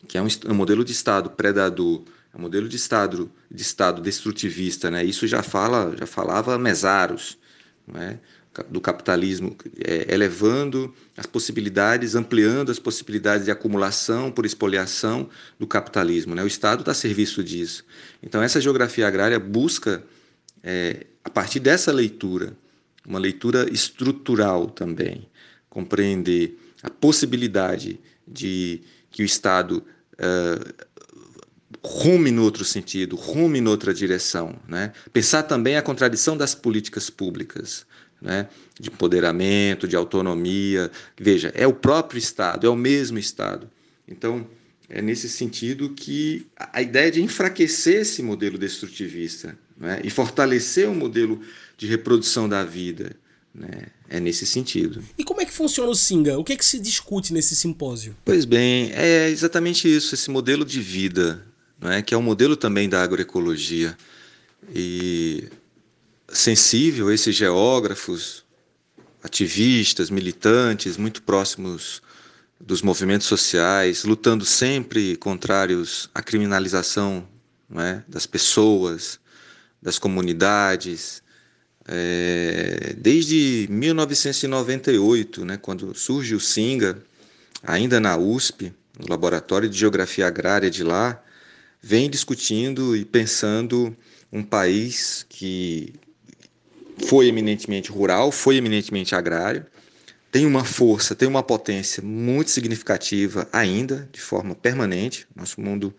que 0.06 0.18
é 0.18 0.22
um, 0.22 0.28
um 0.48 0.54
modelo 0.54 0.84
de 0.84 0.92
Estado 0.92 1.30
predador, 1.30 2.02
é 2.34 2.36
um 2.36 2.42
modelo 2.42 2.68
de 2.68 2.76
Estado, 2.76 3.30
de 3.50 3.62
Estado 3.62 4.02
destrutivista, 4.02 4.90
né? 4.90 5.02
Isso 5.02 5.26
já 5.26 5.42
fala, 5.42 5.96
já 5.96 6.06
falava 6.06 6.58
Mesaros, 6.58 7.38
né? 7.86 8.18
Do 8.64 8.80
capitalismo, 8.80 9.56
é, 9.84 10.12
elevando 10.12 10.94
as 11.16 11.26
possibilidades, 11.26 12.14
ampliando 12.14 12.70
as 12.70 12.78
possibilidades 12.78 13.44
de 13.44 13.50
acumulação 13.50 14.30
por 14.30 14.46
expoliação 14.46 15.28
do 15.58 15.66
capitalismo. 15.66 16.34
Né? 16.34 16.42
O 16.42 16.46
Estado 16.46 16.80
está 16.80 16.92
a 16.92 16.94
serviço 16.94 17.42
disso. 17.42 17.84
Então, 18.22 18.42
essa 18.42 18.60
geografia 18.60 19.06
agrária 19.06 19.38
busca, 19.38 20.02
é, 20.62 21.06
a 21.24 21.30
partir 21.30 21.60
dessa 21.60 21.92
leitura, 21.92 22.56
uma 23.06 23.18
leitura 23.18 23.70
estrutural 23.72 24.66
também, 24.66 25.28
compreender 25.68 26.58
a 26.82 26.90
possibilidade 26.90 28.00
de 28.26 28.82
que 29.10 29.22
o 29.22 29.26
Estado 29.26 29.84
uh, 30.14 30.86
rume 31.82 32.30
no 32.30 32.42
outro 32.42 32.64
sentido, 32.64 33.16
rume 33.16 33.60
em 33.60 33.66
outra 33.66 33.94
direção. 33.94 34.58
Né? 34.68 34.92
Pensar 35.12 35.44
também 35.44 35.76
a 35.76 35.82
contradição 35.82 36.36
das 36.36 36.54
políticas 36.54 37.08
públicas 37.08 37.86
né, 38.26 38.48
de 38.78 38.90
empoderamento, 38.90 39.86
de 39.86 39.94
autonomia. 39.94 40.90
Veja, 41.16 41.52
é 41.54 41.66
o 41.66 41.72
próprio 41.72 42.18
Estado, 42.18 42.66
é 42.66 42.70
o 42.70 42.74
mesmo 42.74 43.18
Estado. 43.18 43.70
Então, 44.08 44.46
é 44.88 45.00
nesse 45.00 45.28
sentido 45.28 45.90
que 45.90 46.46
a 46.56 46.82
ideia 46.82 47.10
de 47.10 47.22
enfraquecer 47.22 48.00
esse 48.00 48.22
modelo 48.22 48.58
destrutivista 48.58 49.56
né, 49.78 50.00
e 50.02 50.10
fortalecer 50.10 50.88
o 50.88 50.90
um 50.90 50.94
modelo 50.96 51.40
de 51.78 51.86
reprodução 51.86 52.48
da 52.48 52.64
vida 52.64 53.16
né, 53.54 53.86
é 54.08 54.18
nesse 54.18 54.44
sentido. 54.44 55.02
E 55.16 55.22
como 55.22 55.40
é 55.40 55.44
que 55.44 55.52
funciona 55.52 55.90
o 55.90 55.94
Singa? 55.94 56.36
O 56.36 56.44
que 56.44 56.52
é 56.52 56.56
que 56.56 56.64
se 56.64 56.80
discute 56.80 57.32
nesse 57.32 57.54
simpósio? 57.54 58.16
Pois 58.24 58.44
bem, 58.44 58.90
é 58.92 59.30
exatamente 59.30 59.88
isso, 59.88 60.14
esse 60.14 60.30
modelo 60.30 60.64
de 60.64 60.80
vida, 60.80 61.46
é, 61.80 62.02
que 62.02 62.12
é 62.12 62.18
um 62.18 62.22
modelo 62.22 62.56
também 62.56 62.88
da 62.88 63.02
agroecologia. 63.02 63.96
E 64.74 65.44
sensível 66.28 67.12
esses 67.12 67.34
geógrafos, 67.34 68.44
ativistas, 69.22 70.10
militantes, 70.10 70.96
muito 70.96 71.22
próximos 71.22 72.02
dos 72.60 72.82
movimentos 72.82 73.26
sociais, 73.26 74.04
lutando 74.04 74.44
sempre 74.44 75.16
contrários 75.16 76.08
à 76.14 76.22
criminalização 76.22 77.26
é, 77.74 78.02
das 78.08 78.26
pessoas, 78.26 79.20
das 79.80 79.98
comunidades. 79.98 81.22
É, 81.86 82.94
desde 82.96 83.66
1998, 83.70 85.44
né, 85.44 85.56
quando 85.56 85.94
surge 85.94 86.34
o 86.34 86.40
SINGA, 86.40 87.02
ainda 87.62 88.00
na 88.00 88.16
USP, 88.16 88.72
no 88.98 89.08
Laboratório 89.08 89.68
de 89.68 89.78
Geografia 89.78 90.26
Agrária 90.26 90.70
de 90.70 90.82
lá, 90.82 91.22
vem 91.82 92.08
discutindo 92.08 92.96
e 92.96 93.04
pensando 93.04 93.96
um 94.32 94.42
país 94.42 95.24
que 95.28 95.94
foi 97.04 97.28
eminentemente 97.28 97.90
rural, 97.90 98.32
foi 98.32 98.56
eminentemente 98.56 99.14
agrário, 99.14 99.66
tem 100.30 100.44
uma 100.44 100.64
força, 100.64 101.14
tem 101.14 101.28
uma 101.28 101.42
potência 101.42 102.02
muito 102.02 102.50
significativa 102.50 103.48
ainda, 103.52 104.08
de 104.12 104.20
forma 104.20 104.54
permanente. 104.54 105.26
Nosso 105.34 105.60
mundo 105.60 105.94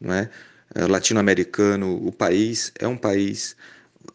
não 0.00 0.12
é, 0.12 0.28
é 0.74 0.86
latino-americano, 0.86 2.06
o 2.06 2.12
país 2.12 2.72
é 2.78 2.86
um 2.86 2.96
país 2.96 3.56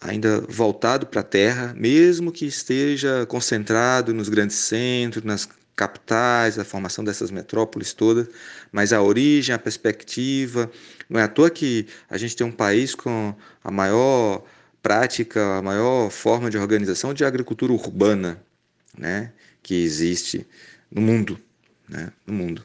ainda 0.01 0.41
voltado 0.41 1.05
para 1.07 1.21
a 1.21 1.23
terra, 1.23 1.73
mesmo 1.75 2.31
que 2.31 2.45
esteja 2.45 3.25
concentrado 3.25 4.13
nos 4.13 4.29
grandes 4.29 4.57
centros, 4.57 5.23
nas 5.23 5.47
capitais, 5.75 6.57
a 6.57 6.63
formação 6.63 7.03
dessas 7.03 7.29
metrópoles 7.31 7.93
todas, 7.93 8.27
mas 8.71 8.93
a 8.93 9.01
origem, 9.01 9.53
a 9.53 9.59
perspectiva, 9.59 10.71
não 11.09 11.19
é 11.19 11.23
à 11.23 11.27
toa 11.27 11.49
que 11.49 11.85
a 12.09 12.17
gente 12.17 12.35
tem 12.35 12.47
um 12.47 12.51
país 12.51 12.95
com 12.95 13.35
a 13.63 13.71
maior 13.71 14.43
prática, 14.85 15.57
a 15.57 15.63
maior 15.63 16.11
forma 16.11 16.47
de 16.47 16.59
organização 16.59 17.11
de 17.11 17.25
agricultura 17.25 17.73
urbana 17.73 18.39
né, 18.95 19.31
que 19.63 19.73
existe 19.73 20.45
no 20.91 21.01
mundo. 21.01 21.39
Né, 21.89 22.11
no 22.23 22.33
mundo. 22.33 22.63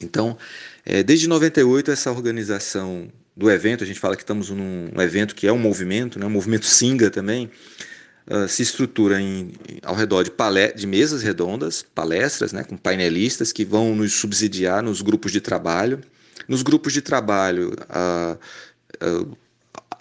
Então, 0.00 0.38
é, 0.86 1.02
desde 1.02 1.26
98, 1.26 1.90
essa 1.90 2.12
organização 2.12 3.08
do 3.36 3.50
evento, 3.50 3.82
a 3.82 3.86
gente 3.88 3.98
fala 3.98 4.14
que 4.14 4.22
estamos 4.22 4.50
num 4.50 4.92
evento 5.00 5.34
que 5.34 5.48
é 5.48 5.52
um 5.52 5.58
movimento, 5.58 6.16
né, 6.16 6.26
um 6.26 6.30
movimento 6.30 6.64
Singa 6.64 7.10
também, 7.10 7.50
uh, 8.30 8.46
se 8.46 8.62
estrutura 8.62 9.20
em, 9.20 9.50
ao 9.82 9.96
redor 9.96 10.22
de, 10.22 10.30
de 10.76 10.86
mesas 10.86 11.24
redondas, 11.24 11.84
palestras, 11.92 12.52
né, 12.52 12.62
com 12.62 12.76
painelistas 12.76 13.50
que 13.50 13.64
vão 13.64 13.96
nos 13.96 14.12
subsidiar 14.12 14.80
nos 14.80 15.02
grupos 15.02 15.32
de 15.32 15.40
trabalho. 15.40 16.00
Nos 16.46 16.62
grupos 16.62 16.92
de 16.92 17.02
trabalho, 17.02 17.74
uh, 17.90 18.38
uh, 19.04 19.36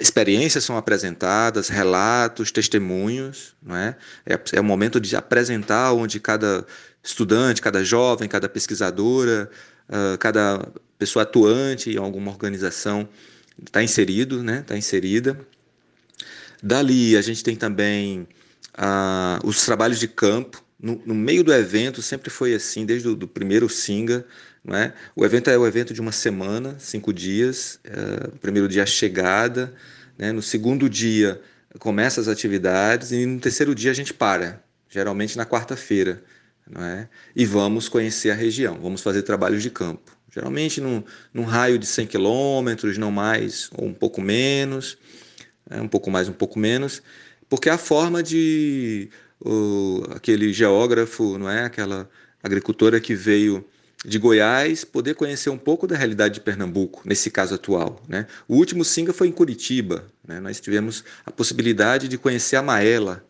experiências 0.02 0.64
são 0.64 0.76
apresentadas, 0.76 1.70
relatos, 1.70 2.52
testemunhos, 2.52 3.54
não 3.62 3.76
é? 3.76 3.96
é? 4.26 4.40
É 4.54 4.60
o 4.60 4.64
momento 4.64 5.00
de 5.00 5.16
apresentar 5.16 5.94
onde 5.94 6.20
cada 6.20 6.66
estudante, 7.04 7.62
cada 7.62 7.84
jovem, 7.84 8.28
cada 8.28 8.50
pesquisadora, 8.50 9.50
uh, 9.88 10.18
cada 10.18 10.68
pessoa 10.98 11.24
atuante 11.24 11.92
em 11.92 11.98
alguma 11.98 12.32
organização 12.32 13.08
está 13.64 13.84
inserido, 13.84 14.44
né? 14.44 14.60
Está 14.60 14.78
inserida. 14.78 15.40
Dali 16.62 17.16
a 17.18 17.22
gente 17.22 17.44
tem 17.44 17.56
também 17.56 18.28
uh, 18.78 19.46
os 19.46 19.66
trabalhos 19.66 20.00
de 20.00 20.08
campo. 20.08 20.64
No, 20.82 21.00
no, 21.06 21.14
meio 21.14 21.44
do 21.44 21.54
evento 21.54 22.02
sempre 22.02 22.32
foi 22.32 22.56
assim, 22.56 22.86
desde 22.86 23.08
o 23.08 23.16
do 23.16 23.28
primeiro 23.28 23.70
Singa, 23.70 24.26
não 24.64 24.76
é? 24.76 24.94
O 25.16 25.24
evento 25.24 25.50
é 25.50 25.58
o 25.58 25.68
evento 25.68 25.94
de 25.94 26.02
uma 26.02 26.12
semana, 26.12 26.76
cinco 26.80 27.14
dias. 27.14 27.80
É, 27.84 28.28
o 28.28 28.40
primeiro 28.40 28.68
dia 28.68 28.84
a 28.84 28.86
chegada, 28.86 29.74
né? 30.18 30.32
no 30.32 30.42
segundo 30.42 30.90
dia 30.90 31.40
começa 31.80 32.20
as 32.20 32.28
atividades 32.28 33.12
e 33.12 33.26
no 33.26 33.40
terceiro 33.40 33.74
dia 33.74 33.92
a 33.92 33.94
gente 33.94 34.14
para, 34.14 34.62
geralmente 34.90 35.38
na 35.38 35.46
quarta-feira, 35.46 36.24
não 36.70 36.84
é? 36.84 37.08
E 37.36 37.46
vamos 37.46 37.88
conhecer 37.88 38.32
a 38.32 38.36
região, 38.36 38.80
vamos 38.82 39.02
fazer 39.02 39.22
trabalhos 39.22 39.64
de 39.64 39.70
campo. 39.70 40.18
Geralmente 40.34 40.80
num, 40.80 41.04
num 41.34 41.44
raio 41.44 41.78
de 41.78 41.86
100 41.86 42.08
quilômetros, 42.08 42.98
não 42.98 43.12
mais, 43.12 43.70
ou 43.74 43.86
um 43.86 43.94
pouco 43.94 44.22
menos, 44.22 44.98
é, 45.70 45.82
um 45.82 45.88
pouco 45.88 46.10
mais, 46.10 46.28
um 46.28 46.34
pouco 46.34 46.58
menos, 46.58 47.02
porque 47.52 47.70
a 47.70 47.78
forma 47.78 48.24
de 48.24 49.10
o, 49.42 50.06
aquele 50.12 50.54
geógrafo, 50.54 51.38
não 51.38 51.50
é? 51.50 51.66
Aquela 51.66 52.10
agricultora 52.42 52.98
que 52.98 53.14
veio 53.14 53.66
de 54.06 54.18
Goiás 54.18 54.86
poder 54.86 55.16
conhecer 55.16 55.50
um 55.50 55.58
pouco 55.58 55.86
da 55.86 55.98
realidade 55.98 56.36
de 56.36 56.40
Pernambuco, 56.40 57.02
nesse 57.04 57.30
caso 57.30 57.56
atual. 57.56 58.02
Né? 58.08 58.26
O 58.48 58.56
último 58.56 58.86
Singa 58.86 59.12
foi 59.12 59.28
em 59.28 59.34
Curitiba. 59.34 60.06
Né? 60.26 60.40
Nós 60.40 60.62
tivemos 60.62 61.04
a 61.26 61.32
possibilidade 61.32 62.08
de 62.08 62.18
conhecer 62.18 62.56
a 62.56 62.62
Maela 62.62 63.22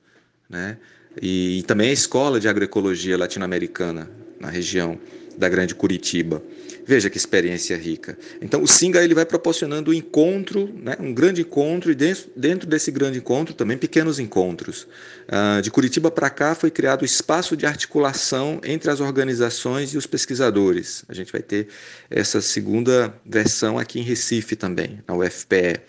né? 0.47 0.77
e, 1.19 1.57
e 1.57 1.63
também 1.63 1.89
a 1.89 1.93
Escola 1.93 2.39
de 2.39 2.47
Agroecologia 2.47 3.17
Latino-Americana 3.17 4.07
na 4.39 4.51
região 4.51 4.99
da 5.35 5.49
Grande 5.49 5.73
Curitiba. 5.73 6.43
Veja 6.85 7.09
que 7.09 7.17
experiência 7.17 7.77
rica. 7.77 8.17
Então, 8.41 8.61
o 8.61 8.67
Singa 8.67 9.03
ele 9.03 9.13
vai 9.13 9.25
proporcionando 9.25 9.91
um 9.91 9.93
encontro, 9.93 10.73
né, 10.81 10.95
um 10.99 11.13
grande 11.13 11.41
encontro, 11.41 11.91
e 11.91 11.95
dentro, 11.95 12.29
dentro 12.35 12.67
desse 12.67 12.91
grande 12.91 13.19
encontro 13.19 13.53
também 13.53 13.77
pequenos 13.77 14.19
encontros. 14.19 14.87
Uh, 15.27 15.61
de 15.61 15.69
Curitiba 15.69 16.09
para 16.09 16.29
cá 16.29 16.55
foi 16.55 16.71
criado 16.71 17.03
o 17.03 17.05
espaço 17.05 17.55
de 17.55 17.65
articulação 17.65 18.59
entre 18.63 18.89
as 18.89 18.99
organizações 18.99 19.93
e 19.93 19.97
os 19.97 20.05
pesquisadores. 20.05 21.03
A 21.07 21.13
gente 21.13 21.31
vai 21.31 21.41
ter 21.41 21.67
essa 22.09 22.41
segunda 22.41 23.13
versão 23.25 23.77
aqui 23.77 23.99
em 23.99 24.03
Recife 24.03 24.55
também, 24.55 24.99
na 25.07 25.15
UFPE, 25.15 25.79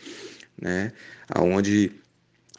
né, 0.61 0.93
onde 1.37 1.91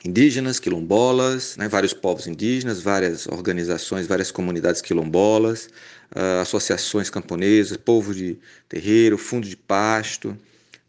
indígenas, 0.04 0.60
quilombolas, 0.60 1.56
né, 1.58 1.68
vários 1.68 1.94
povos 1.94 2.28
indígenas, 2.28 2.82
várias 2.82 3.26
organizações, 3.28 4.06
várias 4.06 4.32
comunidades 4.32 4.82
quilombolas, 4.82 5.70
uh, 6.16 6.42
associações 6.42 7.10
camponesas, 7.10 7.78
povo 7.78 8.14
de 8.14 8.38
terreiro, 8.68 9.18
fundo 9.18 9.48
de 9.48 9.56
pasto, 9.56 10.38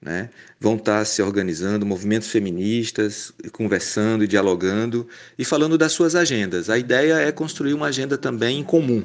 né, 0.02 0.28
vão 0.60 0.74
estar 0.76 1.04
se 1.04 1.22
organizando, 1.22 1.86
movimentos 1.86 2.28
feministas, 2.28 3.32
conversando 3.52 4.24
e 4.24 4.26
dialogando 4.26 5.06
e 5.38 5.44
falando 5.44 5.78
das 5.78 5.92
suas 5.92 6.14
agendas. 6.14 6.68
A 6.68 6.76
ideia 6.76 7.14
é 7.14 7.30
construir 7.30 7.72
uma 7.72 7.86
agenda 7.86 8.18
também 8.18 8.58
em 8.58 8.64
comum. 8.64 9.02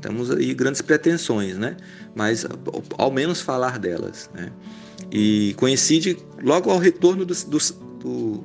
Temos 0.00 0.30
aí 0.30 0.54
grandes 0.54 0.80
pretensões, 0.80 1.56
né? 1.56 1.76
mas 2.14 2.46
ao 2.96 3.10
menos 3.12 3.40
falar 3.40 3.78
delas. 3.78 4.30
Né? 4.34 4.50
E 5.12 5.54
coincide 5.56 6.16
logo 6.42 6.70
ao 6.70 6.78
retorno 6.78 7.24
do, 7.24 7.34
do, 7.34 7.58
do 8.02 8.44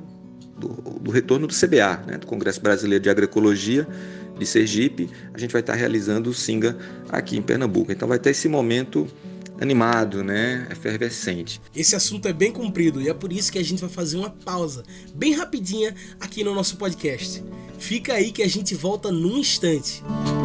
do, 0.58 0.68
do 1.00 1.10
retorno 1.10 1.46
do 1.46 1.54
CBA, 1.54 2.04
né, 2.06 2.18
do 2.18 2.26
Congresso 2.26 2.60
Brasileiro 2.60 3.02
de 3.02 3.10
Agroecologia 3.10 3.86
de 4.38 4.46
Sergipe, 4.46 5.08
a 5.32 5.38
gente 5.38 5.52
vai 5.52 5.60
estar 5.60 5.74
realizando 5.74 6.30
o 6.30 6.34
SINGA 6.34 6.76
aqui 7.08 7.36
em 7.36 7.42
Pernambuco. 7.42 7.90
Então 7.90 8.06
vai 8.06 8.18
ter 8.18 8.30
esse 8.30 8.48
momento 8.48 9.06
animado, 9.60 10.22
né? 10.22 10.66
Efervescente. 10.70 11.60
Esse 11.74 11.96
assunto 11.96 12.28
é 12.28 12.32
bem 12.32 12.52
comprido 12.52 13.00
e 13.00 13.08
é 13.08 13.14
por 13.14 13.32
isso 13.32 13.50
que 13.50 13.58
a 13.58 13.64
gente 13.64 13.80
vai 13.80 13.88
fazer 13.88 14.18
uma 14.18 14.30
pausa 14.30 14.82
bem 15.14 15.34
rapidinha 15.34 15.94
aqui 16.20 16.44
no 16.44 16.54
nosso 16.54 16.76
podcast. 16.76 17.42
Fica 17.78 18.14
aí 18.14 18.32
que 18.32 18.42
a 18.42 18.48
gente 18.48 18.74
volta 18.74 19.10
num 19.10 19.38
instante. 19.38 20.02
Oi, 20.04 20.35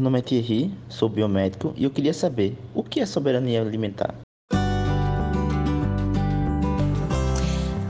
meu 0.00 0.04
nome 0.04 0.20
é 0.20 0.22
Thierry, 0.22 0.74
sou 0.88 1.10
biomédico 1.10 1.74
e 1.76 1.84
eu 1.84 1.90
queria 1.90 2.14
saber 2.14 2.56
o 2.74 2.82
que 2.82 3.00
é 3.00 3.06
soberania 3.06 3.60
alimentar. 3.60 4.14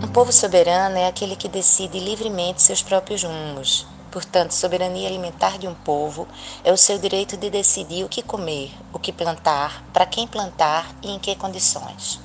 Um 0.03 0.09
povo 0.13 0.33
soberano 0.33 0.97
é 0.97 1.07
aquele 1.07 1.37
que 1.37 1.47
decide 1.47 2.01
livremente 2.01 2.63
seus 2.63 2.83
próprios 2.83 3.23
rumos. 3.23 3.87
Portanto, 4.11 4.51
soberania 4.51 5.07
alimentar 5.07 5.57
de 5.57 5.69
um 5.69 5.75
povo 5.75 6.27
é 6.65 6.73
o 6.73 6.77
seu 6.77 6.99
direito 6.99 7.37
de 7.37 7.49
decidir 7.49 8.03
o 8.03 8.09
que 8.09 8.23
comer, 8.23 8.73
o 8.93 8.99
que 8.99 9.13
plantar, 9.13 9.85
para 9.93 10.05
quem 10.05 10.27
plantar 10.27 10.93
e 11.05 11.13
em 11.13 11.19
que 11.21 11.37
condições. 11.37 12.19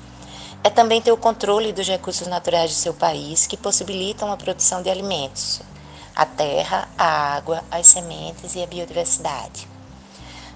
É 0.64 0.68
também 0.68 1.00
ter 1.00 1.12
o 1.12 1.16
controle 1.16 1.72
dos 1.72 1.86
recursos 1.86 2.26
naturais 2.26 2.70
de 2.70 2.76
seu 2.76 2.92
país 2.92 3.46
que 3.46 3.56
possibilitam 3.56 4.32
a 4.32 4.36
produção 4.36 4.82
de 4.82 4.90
alimentos, 4.90 5.62
a 6.12 6.26
terra, 6.26 6.88
a 6.98 7.36
água, 7.36 7.62
as 7.70 7.86
sementes 7.86 8.56
e 8.56 8.62
a 8.64 8.66
biodiversidade. 8.66 9.75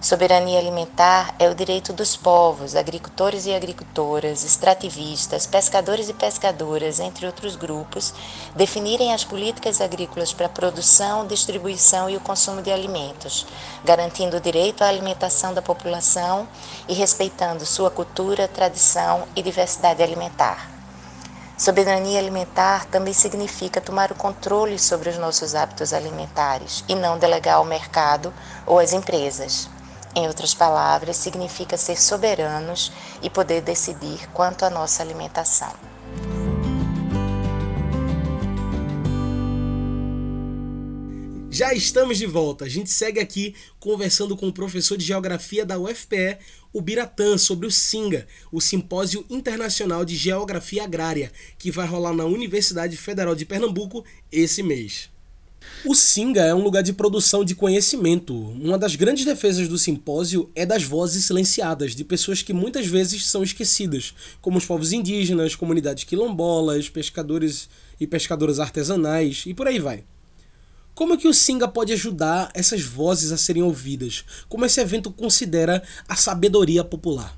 Soberania 0.00 0.58
alimentar 0.58 1.34
é 1.38 1.46
o 1.50 1.54
direito 1.54 1.92
dos 1.92 2.16
povos, 2.16 2.74
agricultores 2.74 3.44
e 3.44 3.52
agricultoras, 3.52 4.44
extrativistas, 4.44 5.46
pescadores 5.46 6.08
e 6.08 6.14
pescadoras, 6.14 6.98
entre 6.98 7.26
outros 7.26 7.54
grupos, 7.54 8.14
definirem 8.56 9.12
as 9.12 9.24
políticas 9.24 9.78
agrícolas 9.78 10.32
para 10.32 10.46
a 10.46 10.48
produção, 10.48 11.26
distribuição 11.26 12.08
e 12.08 12.16
o 12.16 12.20
consumo 12.20 12.62
de 12.62 12.72
alimentos, 12.72 13.46
garantindo 13.84 14.38
o 14.38 14.40
direito 14.40 14.82
à 14.82 14.88
alimentação 14.88 15.52
da 15.52 15.60
população 15.60 16.48
e 16.88 16.94
respeitando 16.94 17.66
sua 17.66 17.90
cultura, 17.90 18.48
tradição 18.48 19.28
e 19.36 19.42
diversidade 19.42 20.02
alimentar. 20.02 20.70
Soberania 21.58 22.18
alimentar 22.18 22.86
também 22.86 23.12
significa 23.12 23.82
tomar 23.82 24.10
o 24.10 24.14
controle 24.14 24.78
sobre 24.78 25.10
os 25.10 25.18
nossos 25.18 25.54
hábitos 25.54 25.92
alimentares 25.92 26.82
e 26.88 26.94
não 26.94 27.18
delegar 27.18 27.56
ao 27.56 27.66
mercado 27.66 28.32
ou 28.64 28.78
às 28.78 28.94
empresas. 28.94 29.68
Em 30.14 30.26
outras 30.26 30.54
palavras, 30.54 31.16
significa 31.16 31.76
ser 31.76 31.96
soberanos 31.96 32.90
e 33.22 33.30
poder 33.30 33.62
decidir 33.62 34.28
quanto 34.32 34.64
à 34.64 34.70
nossa 34.70 35.02
alimentação. 35.02 35.72
Já 41.52 41.74
estamos 41.74 42.16
de 42.16 42.26
volta. 42.26 42.64
A 42.64 42.68
gente 42.68 42.90
segue 42.90 43.20
aqui 43.20 43.54
conversando 43.78 44.36
com 44.36 44.48
o 44.48 44.52
professor 44.52 44.96
de 44.96 45.04
Geografia 45.04 45.66
da 45.66 45.78
UFPE, 45.78 46.38
o 46.72 46.80
Biratã, 46.80 47.36
sobre 47.36 47.66
o 47.66 47.70
SINGA, 47.70 48.26
o 48.50 48.60
Simpósio 48.60 49.26
Internacional 49.28 50.04
de 50.04 50.16
Geografia 50.16 50.84
Agrária, 50.84 51.30
que 51.58 51.70
vai 51.70 51.86
rolar 51.86 52.14
na 52.14 52.24
Universidade 52.24 52.96
Federal 52.96 53.34
de 53.34 53.44
Pernambuco 53.44 54.04
esse 54.32 54.62
mês. 54.62 55.10
O 55.84 55.94
Singa 55.94 56.42
é 56.42 56.54
um 56.54 56.62
lugar 56.62 56.82
de 56.82 56.92
produção 56.92 57.42
de 57.42 57.54
conhecimento. 57.54 58.34
Uma 58.34 58.76
das 58.76 58.96
grandes 58.96 59.24
defesas 59.24 59.66
do 59.66 59.78
simpósio 59.78 60.50
é 60.54 60.66
das 60.66 60.82
vozes 60.82 61.24
silenciadas 61.24 61.94
de 61.94 62.04
pessoas 62.04 62.42
que 62.42 62.52
muitas 62.52 62.86
vezes 62.86 63.26
são 63.26 63.42
esquecidas, 63.42 64.14
como 64.42 64.58
os 64.58 64.66
povos 64.66 64.92
indígenas, 64.92 65.54
comunidades 65.54 66.04
quilombolas, 66.04 66.90
pescadores 66.90 67.68
e 67.98 68.06
pescadoras 68.06 68.60
artesanais 68.60 69.44
e 69.46 69.54
por 69.54 69.66
aí 69.66 69.78
vai. 69.78 70.04
Como 70.94 71.14
é 71.14 71.16
que 71.16 71.28
o 71.28 71.32
Singa 71.32 71.66
pode 71.66 71.94
ajudar 71.94 72.50
essas 72.52 72.82
vozes 72.82 73.32
a 73.32 73.38
serem 73.38 73.62
ouvidas? 73.62 74.22
Como 74.50 74.66
esse 74.66 74.82
evento 74.82 75.10
considera 75.10 75.82
a 76.06 76.14
sabedoria 76.14 76.84
popular? 76.84 77.34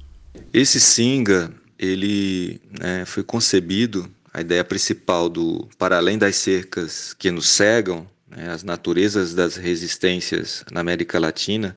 Esse 0.52 0.80
Singa, 0.80 1.54
ele 1.78 2.60
né, 2.80 3.04
foi 3.04 3.22
concebido, 3.22 4.10
a 4.32 4.40
ideia 4.40 4.64
principal 4.64 5.28
do 5.28 5.68
Para 5.78 5.96
Além 5.96 6.16
das 6.16 6.36
Cercas 6.36 7.12
que 7.14 7.30
nos 7.30 7.48
cegam, 7.48 8.08
né, 8.28 8.50
as 8.50 8.62
naturezas 8.62 9.34
das 9.34 9.56
resistências 9.56 10.64
na 10.70 10.80
América 10.80 11.18
Latina, 11.18 11.76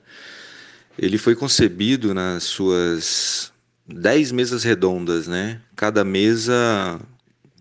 ele 0.98 1.18
foi 1.18 1.34
concebido 1.34 2.14
nas 2.14 2.44
suas 2.44 3.52
dez 3.86 4.32
mesas 4.32 4.64
redondas, 4.64 5.26
né? 5.26 5.60
Cada 5.76 6.02
mesa 6.02 6.98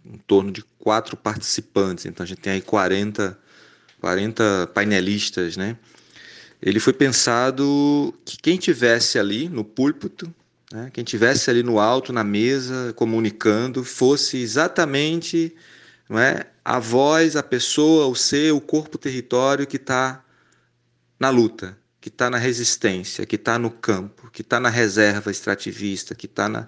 em 0.05 0.17
torno 0.19 0.51
de 0.51 0.63
quatro 0.79 1.17
participantes, 1.17 2.05
então 2.05 2.23
a 2.23 2.27
gente 2.27 2.41
tem 2.41 2.53
aí 2.53 2.61
40 2.61 3.37
40 3.99 4.67
painelistas, 4.73 5.57
né? 5.57 5.75
Ele 6.61 6.79
foi 6.79 6.93
pensado 6.93 8.13
que 8.23 8.37
quem 8.37 8.57
tivesse 8.57 9.17
ali 9.17 9.49
no 9.49 9.63
púlpito, 9.63 10.33
né, 10.75 10.89
quem 10.91 11.05
tivesse 11.05 11.49
ali 11.49 11.63
no 11.63 11.79
alto, 11.79 12.11
na 12.11 12.23
mesa, 12.23 12.91
comunicando, 12.97 13.81
fosse 13.81 14.37
exatamente 14.37 15.55
não 16.09 16.19
é, 16.19 16.47
a 16.65 16.79
voz, 16.79 17.37
a 17.37 17.41
pessoa, 17.41 18.07
o 18.07 18.15
ser, 18.15 18.51
o 18.51 18.59
corpo, 18.59 18.97
o 18.97 18.99
território 18.99 19.65
que 19.65 19.77
está 19.77 20.21
na 21.17 21.29
luta, 21.29 21.77
que 22.01 22.09
está 22.09 22.29
na 22.29 22.37
resistência, 22.37 23.25
que 23.25 23.37
está 23.37 23.57
no 23.57 23.71
campo, 23.71 24.29
que 24.31 24.41
está 24.41 24.59
na 24.59 24.67
reserva 24.67 25.31
extrativista, 25.31 26.13
que 26.13 26.25
está 26.25 26.49
na, 26.49 26.67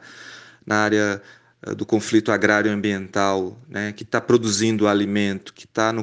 na 0.65 0.78
área 0.78 1.22
eh, 1.63 1.76
do 1.76 1.86
conflito 1.86 2.32
agrário 2.32 2.72
ambiental, 2.72 3.62
né, 3.67 3.91
que 3.91 4.04
está 4.04 4.22
produzindo 4.22 4.88
alimento, 4.88 5.54
que 5.54 5.65
está 5.65 5.93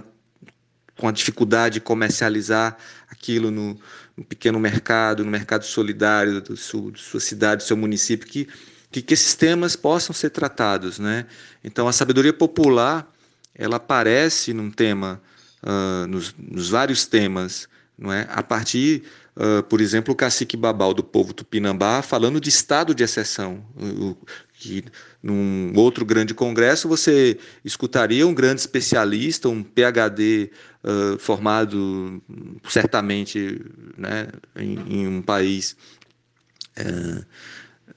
com 0.99 1.09
a 1.09 1.13
dificuldade 1.13 1.75
de 1.75 1.81
comercializar 1.81 2.77
aquilo 3.09 3.51
no, 3.51 3.81
no 4.17 4.25
pequeno 4.25 4.61
mercado, 4.61 5.25
no 5.25 5.31
mercado 5.31 5.65
solidário 5.65 6.41
do 6.41 6.55
de 6.55 7.01
sua 7.01 7.21
cidade, 7.21 7.65
do 7.65 7.67
seu 7.67 7.77
município, 7.77 8.29
que, 8.29 8.49
que, 8.91 9.03
que 9.03 9.15
esses 9.15 9.35
temas 9.35 9.75
possam 9.75 10.15
ser 10.15 10.31
tratados. 10.31 10.99
Né? 10.99 11.27
Então, 11.63 11.89
a 11.89 11.93
sabedoria 11.93 12.33
popular 12.33 13.11
ela 13.55 13.77
aparece 13.77 14.53
num 14.53 14.71
tema, 14.71 15.21
uh, 15.63 16.07
nos, 16.07 16.35
nos, 16.37 16.71
vários 16.71 17.07
temas, 17.07 17.69
não 17.97 18.13
é? 18.13 18.27
a 18.31 18.43
partir, 18.43 19.03
uh, 19.37 19.63
por 19.65 19.81
exemplo, 19.81 20.13
o 20.13 20.17
cacique 20.17 20.57
Babal 20.57 20.93
do 20.93 21.03
povo 21.03 21.33
tupinambá 21.33 22.03
falando 22.03 22.41
de 22.41 22.49
estado 22.49 22.95
de 22.95 23.03
exceção, 23.03 23.65
o, 23.77 24.17
que 24.65 24.85
num 25.23 25.73
outro 25.77 26.05
grande 26.05 26.33
congresso 26.33 26.89
você 26.89 27.39
escutaria 27.65 28.27
um 28.27 28.35
grande 28.35 28.61
especialista, 28.61 29.49
um 29.49 29.63
PhD 29.63 30.51
uh, 30.83 31.19
formado 31.19 32.23
certamente 32.69 33.61
né, 33.97 34.29
em, 34.57 34.79
em, 34.89 35.09
um 35.09 35.23
país 35.23 35.77
uh, 36.79 37.25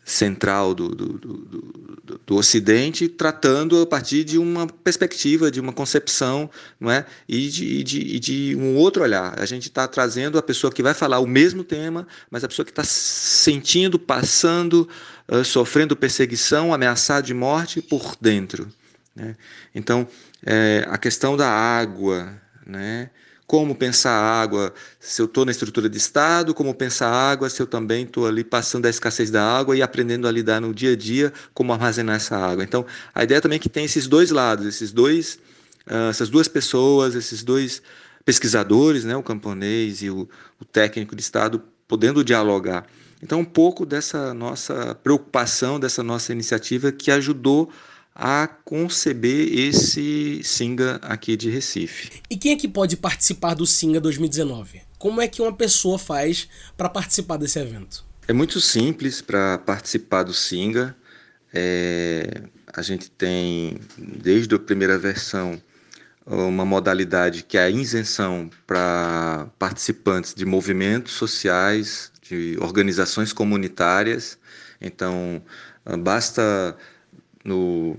central 0.08 0.74
do, 0.74 0.88
do, 0.88 1.14
do, 1.18 2.22
do, 2.26 2.36
Ocidente, 2.38 3.10
tratando 3.10 3.82
a 3.82 3.86
partir 3.86 4.24
de 4.24 4.38
uma 4.38 4.66
perspectiva, 4.66 5.52
de 5.52 5.60
uma 5.60 5.74
concepção, 5.74 6.50
não 6.80 6.90
é? 6.90 7.06
e, 7.28 7.50
de, 7.50 7.84
de, 7.84 8.20
de 8.20 8.56
um 8.56 8.78
outro 8.78 9.04
olhar. 9.04 9.38
A 9.38 9.46
gente 9.46 9.68
está 9.68 9.86
trazendo 9.86 10.38
a 10.38 10.42
pessoa 10.42 10.72
que 10.72 10.82
vai 10.82 10.94
falar 10.94 11.20
o 11.20 11.28
mesmo 11.28 11.62
tema, 11.62 12.08
mas 12.32 12.42
a 12.42 12.48
pessoa 12.48 12.66
que 12.66 12.72
está 12.72 12.86
sentindo, 12.86 14.00
passando, 14.00 14.88
uh, 15.28 15.44
sofrendo 15.44 15.94
perseguição, 15.94 16.74
ameaçado 16.74 17.26
de 17.26 17.34
morte 17.34 17.82
por 17.82 18.16
dentro. 18.22 18.72
Né? 19.14 19.36
Então, 19.76 20.08
é, 20.46 20.86
a 20.88 20.98
questão 20.98 21.36
da 21.36 21.50
água, 21.50 22.42
né? 22.66 23.10
Como 23.48 23.74
pensar 23.74 24.12
a 24.12 24.42
água 24.42 24.74
se 25.00 25.22
eu 25.22 25.26
estou 25.26 25.46
na 25.46 25.52
estrutura 25.52 25.90
de 25.90 25.98
Estado, 25.98 26.54
como 26.54 26.76
pensar 26.76 27.08
a 27.08 27.32
água 27.32 27.50
se 27.50 27.62
eu 27.62 27.66
também 27.66 28.04
estou 28.04 28.28
ali 28.28 28.44
passando 28.44 28.86
a 28.86 28.90
escassez 28.90 29.32
da 29.32 29.42
água 29.42 29.76
e 29.76 29.82
aprendendo 29.82 30.28
a 30.28 30.32
lidar 30.32 30.60
no 30.60 30.76
dia 30.76 30.92
a 30.92 30.96
dia 30.98 31.32
como 31.54 31.72
armazenar 31.72 32.18
essa 32.18 32.36
água. 32.36 32.62
Então, 32.62 32.86
a 33.16 33.24
ideia 33.24 33.40
também 33.40 33.56
é 33.56 33.60
que 33.60 33.70
tem 33.70 33.86
esses 33.86 34.06
dois 34.06 34.32
lados, 34.32 34.66
esses 34.66 34.92
dois, 34.92 35.40
uh, 35.88 36.10
essas 36.10 36.30
duas 36.30 36.50
pessoas, 36.50 37.16
esses 37.16 37.42
dois 37.42 37.82
pesquisadores, 38.26 39.06
né, 39.06 39.16
o 39.16 39.24
camponês 39.24 40.02
e 40.02 40.10
o, 40.10 40.28
o 40.60 40.66
técnico 40.66 41.16
de 41.16 41.22
Estado, 41.22 41.64
podendo 41.88 42.26
dialogar. 42.26 42.86
Então, 43.24 43.40
um 43.40 43.46
pouco 43.46 43.86
dessa 43.86 44.34
nossa 44.34 44.94
preocupação, 44.96 45.80
dessa 45.80 46.04
nossa 46.04 46.34
iniciativa 46.34 46.92
que 46.92 47.10
ajudou 47.10 47.72
a 47.72 47.97
conceber 48.64 49.58
esse 49.58 50.42
Singa 50.44 50.96
aqui 51.04 51.38
de 51.38 51.50
Recife. 51.50 52.22
E 52.30 52.36
quem 52.36 52.54
é 52.54 52.56
que 52.56 52.68
pode 52.68 52.98
participar 52.98 53.54
do 53.54 53.66
Singa 53.66 54.00
2019? 54.00 54.82
Como 54.98 55.22
é 55.22 55.28
que 55.28 55.42
uma 55.42 55.54
pessoa 55.54 56.00
faz 56.00 56.48
para 56.76 56.90
participar 56.90 57.38
desse 57.38 57.60
evento? 57.60 58.04
É 58.28 58.34
muito 58.34 58.60
simples 58.60 59.22
para 59.22 59.58
participar 59.60 60.24
do 60.24 60.34
Singa. 60.34 60.96
É, 61.54 62.42
a 62.74 62.82
gente 62.82 63.10
tem, 63.10 63.78
desde 63.98 64.54
a 64.56 64.60
primeira 64.60 64.98
versão, 64.98 65.62
uma 66.26 66.66
modalidade 66.66 67.44
que 67.44 67.58
é 67.58 67.64
a 67.64 67.70
isenção 67.70 68.50
para 68.66 69.48
participantes 69.58 70.34
de 70.34 70.46
movimentos 70.46 71.14
sociais, 71.14 72.12
de 72.22 72.58
organizações 72.60 73.32
comunitárias. 73.32 74.38
Então, 74.82 75.42
basta 76.00 76.76
no, 77.48 77.98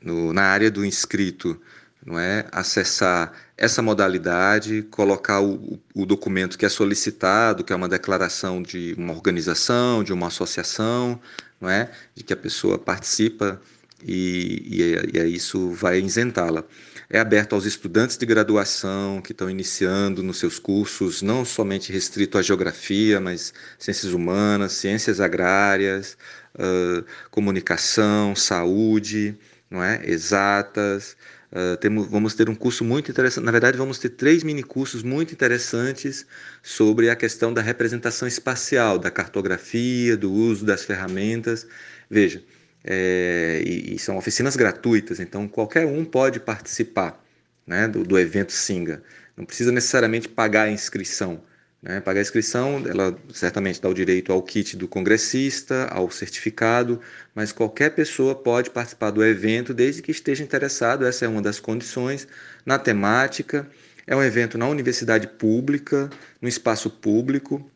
no, 0.00 0.32
na 0.32 0.44
área 0.44 0.70
do 0.70 0.84
inscrito, 0.84 1.60
não 2.06 2.18
é? 2.18 2.46
Acessar 2.52 3.32
essa 3.56 3.82
modalidade, 3.82 4.82
colocar 4.90 5.40
o, 5.40 5.80
o, 5.94 6.06
documento 6.06 6.56
que 6.56 6.64
é 6.64 6.68
solicitado, 6.68 7.64
que 7.64 7.72
é 7.72 7.76
uma 7.76 7.88
declaração 7.88 8.62
de 8.62 8.94
uma 8.96 9.12
organização, 9.12 10.04
de 10.04 10.12
uma 10.12 10.28
associação, 10.28 11.20
não 11.60 11.68
é? 11.68 11.90
De 12.14 12.22
que 12.22 12.32
a 12.32 12.36
pessoa 12.36 12.78
participa 12.78 13.60
e, 14.06 15.06
e, 15.14 15.18
e 15.18 15.34
isso 15.34 15.70
vai 15.70 16.00
isentá-la. 16.00 16.64
É 17.08 17.18
aberto 17.18 17.54
aos 17.54 17.64
estudantes 17.64 18.16
de 18.16 18.26
graduação 18.26 19.20
que 19.22 19.32
estão 19.32 19.48
iniciando 19.48 20.22
nos 20.22 20.38
seus 20.38 20.58
cursos, 20.58 21.22
não 21.22 21.44
somente 21.44 21.92
restrito 21.92 22.38
à 22.38 22.42
geografia, 22.42 23.20
mas 23.20 23.52
ciências 23.78 24.12
humanas, 24.12 24.72
ciências 24.72 25.20
agrárias, 25.20 26.16
uh, 26.54 27.04
comunicação, 27.30 28.34
saúde, 28.34 29.36
não 29.70 29.82
é? 29.82 30.00
exatas. 30.04 31.16
Uh, 31.52 31.76
temos, 31.76 32.08
vamos 32.08 32.34
ter 32.34 32.48
um 32.50 32.54
curso 32.54 32.84
muito 32.84 33.10
interessante, 33.12 33.44
na 33.44 33.52
verdade, 33.52 33.78
vamos 33.78 33.98
ter 33.98 34.08
três 34.08 34.42
mini 34.42 34.62
cursos 34.62 35.04
muito 35.04 35.32
interessantes 35.32 36.26
sobre 36.62 37.08
a 37.10 37.14
questão 37.14 37.54
da 37.54 37.62
representação 37.62 38.26
espacial, 38.26 38.98
da 38.98 39.10
cartografia, 39.10 40.16
do 40.16 40.32
uso 40.32 40.64
das 40.64 40.84
ferramentas. 40.84 41.66
Veja, 42.10 42.42
é, 42.84 43.62
e, 43.64 43.94
e, 43.94 43.98
são 43.98 44.16
oficinas 44.18 44.56
gratuitas, 44.56 45.18
então 45.18 45.48
qualquer 45.48 45.86
um 45.86 46.04
pode 46.04 46.38
participar 46.38 47.24
né, 47.66 47.88
do, 47.88 48.04
do 48.04 48.18
evento 48.18 48.52
Singa. 48.52 49.02
Não 49.36 49.44
precisa 49.46 49.72
necessariamente 49.72 50.28
pagar 50.28 50.64
a 50.64 50.70
inscrição. 50.70 51.42
Né? 51.82 52.00
Pagar 52.00 52.20
a 52.20 52.22
inscrição, 52.22 52.82
ela 52.86 53.16
certamente 53.32 53.80
dá 53.80 53.88
o 53.88 53.94
direito 53.94 54.32
ao 54.32 54.42
kit 54.42 54.76
do 54.76 54.86
congressista, 54.86 55.86
ao 55.90 56.10
certificado, 56.10 57.00
mas 57.34 57.52
qualquer 57.52 57.90
pessoa 57.94 58.34
pode 58.34 58.70
participar 58.70 59.10
do 59.10 59.24
evento 59.24 59.72
desde 59.72 60.02
que 60.02 60.10
esteja 60.10 60.44
interessado, 60.44 61.06
essa 61.06 61.24
é 61.24 61.28
uma 61.28 61.42
das 61.42 61.58
condições, 61.58 62.28
na 62.66 62.78
temática. 62.78 63.68
É 64.06 64.14
um 64.14 64.22
evento 64.22 64.58
na 64.58 64.68
universidade 64.68 65.26
pública, 65.26 66.10
no 66.40 66.48
espaço 66.48 66.90
público, 66.90 67.70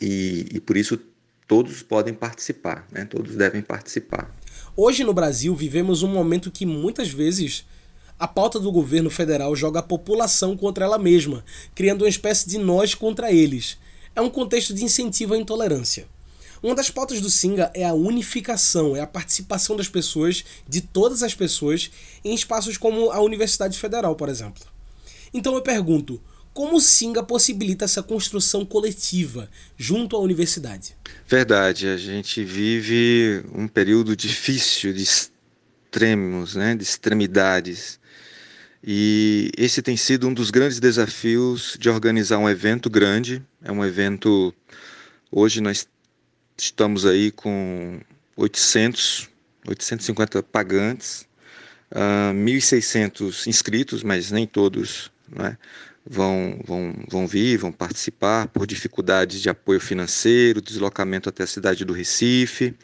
e, 0.00 0.46
e 0.52 0.60
por 0.60 0.76
isso 0.76 1.00
todos 1.46 1.82
podem 1.82 2.12
participar, 2.12 2.86
né? 2.90 3.04
todos 3.04 3.36
devem 3.36 3.62
participar. 3.62 4.34
Hoje 4.76 5.04
no 5.04 5.14
Brasil 5.14 5.54
vivemos 5.54 6.02
um 6.02 6.08
momento 6.08 6.50
que 6.50 6.66
muitas 6.66 7.08
vezes 7.08 7.64
a 8.18 8.26
pauta 8.26 8.58
do 8.58 8.72
governo 8.72 9.10
federal 9.10 9.54
joga 9.54 9.80
a 9.80 9.82
população 9.82 10.56
contra 10.56 10.84
ela 10.84 10.98
mesma, 10.98 11.44
criando 11.74 12.02
uma 12.02 12.08
espécie 12.08 12.48
de 12.48 12.58
nós 12.58 12.94
contra 12.94 13.30
eles. 13.30 13.78
É 14.14 14.20
um 14.20 14.30
contexto 14.30 14.72
de 14.72 14.84
incentivo 14.84 15.34
à 15.34 15.38
intolerância. 15.38 16.06
Uma 16.62 16.74
das 16.74 16.90
pautas 16.90 17.20
do 17.20 17.30
Singa 17.30 17.70
é 17.74 17.84
a 17.84 17.92
unificação, 17.92 18.96
é 18.96 19.00
a 19.00 19.06
participação 19.06 19.76
das 19.76 19.88
pessoas, 19.88 20.44
de 20.66 20.80
todas 20.80 21.22
as 21.22 21.34
pessoas, 21.34 21.90
em 22.24 22.34
espaços 22.34 22.78
como 22.78 23.10
a 23.10 23.20
Universidade 23.20 23.78
Federal, 23.78 24.16
por 24.16 24.28
exemplo. 24.28 24.64
Então 25.34 25.54
eu 25.54 25.60
pergunto, 25.60 26.20
como 26.56 26.78
o 26.78 26.80
Singa 26.80 27.22
possibilita 27.22 27.84
essa 27.84 28.02
construção 28.02 28.64
coletiva 28.64 29.50
junto 29.76 30.16
à 30.16 30.18
universidade? 30.18 30.96
Verdade, 31.28 31.86
a 31.86 31.98
gente 31.98 32.42
vive 32.42 33.44
um 33.54 33.68
período 33.68 34.16
difícil 34.16 34.94
de 34.94 35.02
extremos, 35.02 36.54
né, 36.54 36.74
de 36.74 36.82
extremidades. 36.82 38.00
E 38.82 39.50
esse 39.58 39.82
tem 39.82 39.98
sido 39.98 40.26
um 40.28 40.32
dos 40.32 40.50
grandes 40.50 40.80
desafios 40.80 41.76
de 41.78 41.90
organizar 41.90 42.38
um 42.38 42.48
evento 42.48 42.88
grande. 42.88 43.42
É 43.62 43.70
um 43.70 43.84
evento. 43.84 44.54
Hoje 45.30 45.60
nós 45.60 45.86
estamos 46.56 47.04
aí 47.04 47.30
com 47.32 48.00
800, 48.34 49.28
850 49.68 50.42
pagantes, 50.42 51.26
uh, 51.92 52.30
ah, 52.30 52.32
1.600 52.34 53.46
inscritos, 53.46 54.02
mas 54.02 54.30
nem 54.30 54.46
todos 54.46 55.10
né, 55.28 55.58
vão, 56.08 56.60
vão, 56.64 56.94
vão 57.08 57.26
vir, 57.26 57.58
vão 57.58 57.72
participar 57.72 58.46
por 58.48 58.66
dificuldades 58.66 59.40
de 59.40 59.48
apoio 59.48 59.80
financeiro, 59.80 60.60
deslocamento 60.60 61.28
até 61.28 61.42
a 61.42 61.46
cidade 61.46 61.84
do 61.84 61.92
Recife. 61.92 62.74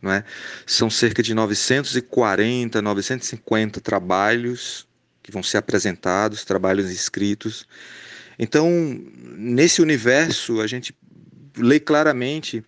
Não 0.00 0.10
é? 0.10 0.24
São 0.64 0.88
cerca 0.88 1.22
de 1.22 1.34
940, 1.34 2.80
950 2.80 3.80
trabalhos 3.80 4.88
que 5.22 5.30
vão 5.30 5.42
ser 5.42 5.58
apresentados, 5.58 6.44
trabalhos 6.44 6.90
escritos. 6.90 7.66
Então, 8.38 8.70
nesse 9.36 9.82
universo, 9.82 10.62
a 10.62 10.66
gente 10.66 10.96
lê 11.58 11.78
claramente, 11.78 12.64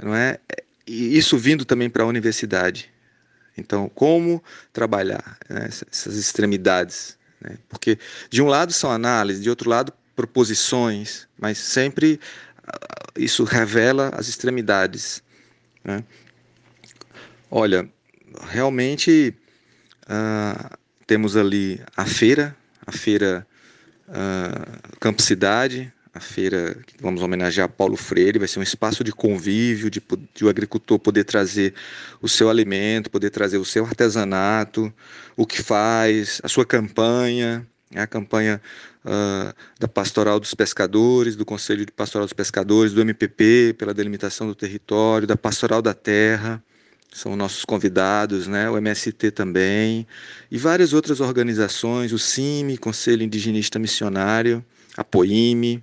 não 0.00 0.14
é? 0.14 0.38
Isso 0.86 1.36
vindo 1.36 1.64
também 1.64 1.90
para 1.90 2.04
a 2.04 2.06
universidade. 2.06 2.90
Então, 3.56 3.90
como 3.92 4.42
trabalhar 4.72 5.36
né, 5.50 5.68
essas 5.90 6.14
extremidades? 6.14 7.17
Né? 7.40 7.56
Porque, 7.68 7.98
de 8.30 8.42
um 8.42 8.46
lado, 8.46 8.72
são 8.72 8.90
análises, 8.90 9.42
de 9.42 9.50
outro 9.50 9.68
lado, 9.68 9.92
proposições, 10.14 11.28
mas 11.38 11.58
sempre 11.58 12.18
ah, 12.66 13.06
isso 13.16 13.44
revela 13.44 14.10
as 14.14 14.28
extremidades. 14.28 15.22
Né? 15.84 16.04
Olha, 17.50 17.88
realmente. 18.50 19.34
Uh, 20.10 20.78
temos 21.08 21.38
ali 21.38 21.80
a 21.96 22.04
feira, 22.04 22.54
a 22.86 22.92
feira 22.92 23.46
uh, 24.08 24.98
Campo 25.00 25.22
Cidade, 25.22 25.90
a 26.18 26.20
feira 26.20 26.76
que 26.84 26.94
vamos 27.00 27.22
homenagear 27.22 27.68
Paulo 27.68 27.96
Freire, 27.96 28.38
vai 28.38 28.48
ser 28.48 28.58
um 28.58 28.62
espaço 28.62 29.02
de 29.04 29.12
convívio, 29.12 29.88
de, 29.88 30.02
de, 30.34 30.44
o 30.44 30.48
agricultor 30.48 30.98
poder 30.98 31.24
trazer 31.24 31.72
o 32.20 32.28
seu 32.28 32.50
alimento, 32.50 33.08
poder 33.08 33.30
trazer 33.30 33.56
o 33.56 33.64
seu 33.64 33.84
artesanato, 33.84 34.92
o 35.36 35.46
que 35.46 35.62
faz, 35.62 36.40
a 36.42 36.48
sua 36.48 36.66
campanha, 36.66 37.66
a 37.94 38.06
campanha 38.06 38.60
uh, 39.04 39.54
da 39.78 39.86
Pastoral 39.86 40.40
dos 40.40 40.54
Pescadores, 40.54 41.36
do 41.36 41.44
Conselho 41.44 41.86
de 41.86 41.92
Pastoral 41.92 42.26
dos 42.26 42.32
Pescadores, 42.32 42.92
do 42.92 43.00
MPP, 43.00 43.76
pela 43.78 43.94
delimitação 43.94 44.46
do 44.48 44.54
território, 44.54 45.26
da 45.26 45.36
Pastoral 45.36 45.80
da 45.80 45.94
Terra, 45.94 46.62
são 47.12 47.36
nossos 47.36 47.64
convidados, 47.64 48.46
né? 48.48 48.68
o 48.68 48.76
MST 48.76 49.30
também, 49.30 50.06
e 50.50 50.58
várias 50.58 50.92
outras 50.92 51.20
organizações, 51.20 52.12
o 52.12 52.18
CIMI, 52.18 52.76
Conselho 52.76 53.22
Indigenista 53.22 53.78
Missionário, 53.78 54.64
a 54.98 55.04
POIME, 55.04 55.82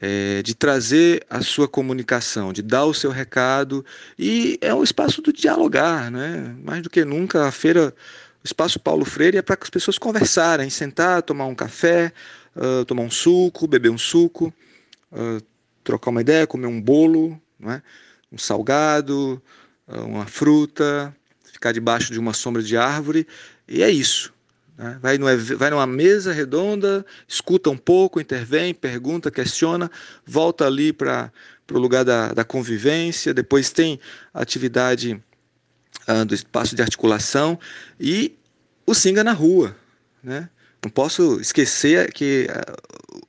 é, 0.00 0.40
de 0.40 0.54
trazer 0.54 1.26
a 1.28 1.40
sua 1.40 1.66
comunicação, 1.66 2.52
de 2.52 2.62
dar 2.62 2.84
o 2.84 2.94
seu 2.94 3.10
recado, 3.10 3.84
e 4.16 4.56
é 4.60 4.72
um 4.72 4.84
espaço 4.84 5.20
do 5.20 5.32
dialogar, 5.32 6.12
né? 6.12 6.54
mais 6.62 6.80
do 6.80 6.88
que 6.88 7.04
nunca 7.04 7.48
a 7.48 7.50
feira, 7.50 7.92
o 8.42 8.46
espaço 8.46 8.78
Paulo 8.78 9.04
Freire 9.04 9.38
é 9.38 9.42
para 9.42 9.56
que 9.56 9.64
as 9.64 9.70
pessoas 9.70 9.98
conversarem, 9.98 10.70
sentar, 10.70 11.22
tomar 11.22 11.46
um 11.46 11.56
café, 11.56 12.12
uh, 12.54 12.84
tomar 12.84 13.02
um 13.02 13.10
suco, 13.10 13.66
beber 13.66 13.90
um 13.90 13.98
suco, 13.98 14.54
uh, 15.10 15.42
trocar 15.82 16.10
uma 16.10 16.20
ideia, 16.20 16.46
comer 16.46 16.68
um 16.68 16.80
bolo, 16.80 17.40
não 17.58 17.72
é? 17.72 17.82
um 18.30 18.38
salgado, 18.38 19.42
uma 19.88 20.26
fruta, 20.26 21.14
ficar 21.52 21.72
debaixo 21.72 22.12
de 22.12 22.18
uma 22.18 22.32
sombra 22.32 22.60
de 22.60 22.76
árvore, 22.76 23.26
e 23.68 23.84
é 23.84 23.90
isso. 23.90 24.34
Né? 24.76 24.98
Vai, 25.00 25.18
numa, 25.18 25.36
vai 25.36 25.70
numa 25.70 25.86
mesa 25.86 26.32
redonda, 26.32 27.04
escuta 27.26 27.70
um 27.70 27.76
pouco, 27.76 28.20
intervém, 28.20 28.74
pergunta, 28.74 29.30
questiona, 29.30 29.90
volta 30.24 30.66
ali 30.66 30.92
para 30.92 31.32
o 31.72 31.78
lugar 31.78 32.04
da, 32.04 32.32
da 32.32 32.44
convivência, 32.44 33.32
depois 33.32 33.70
tem 33.70 33.98
atividade 34.34 35.22
ah, 36.06 36.24
do 36.24 36.34
espaço 36.34 36.76
de 36.76 36.82
articulação 36.82 37.58
e 37.98 38.36
o 38.86 38.94
Singa 38.94 39.24
na 39.24 39.32
rua. 39.32 39.74
Né? 40.22 40.48
Não 40.84 40.90
posso 40.90 41.40
esquecer 41.40 42.12
que 42.12 42.46
ah, 42.50 42.76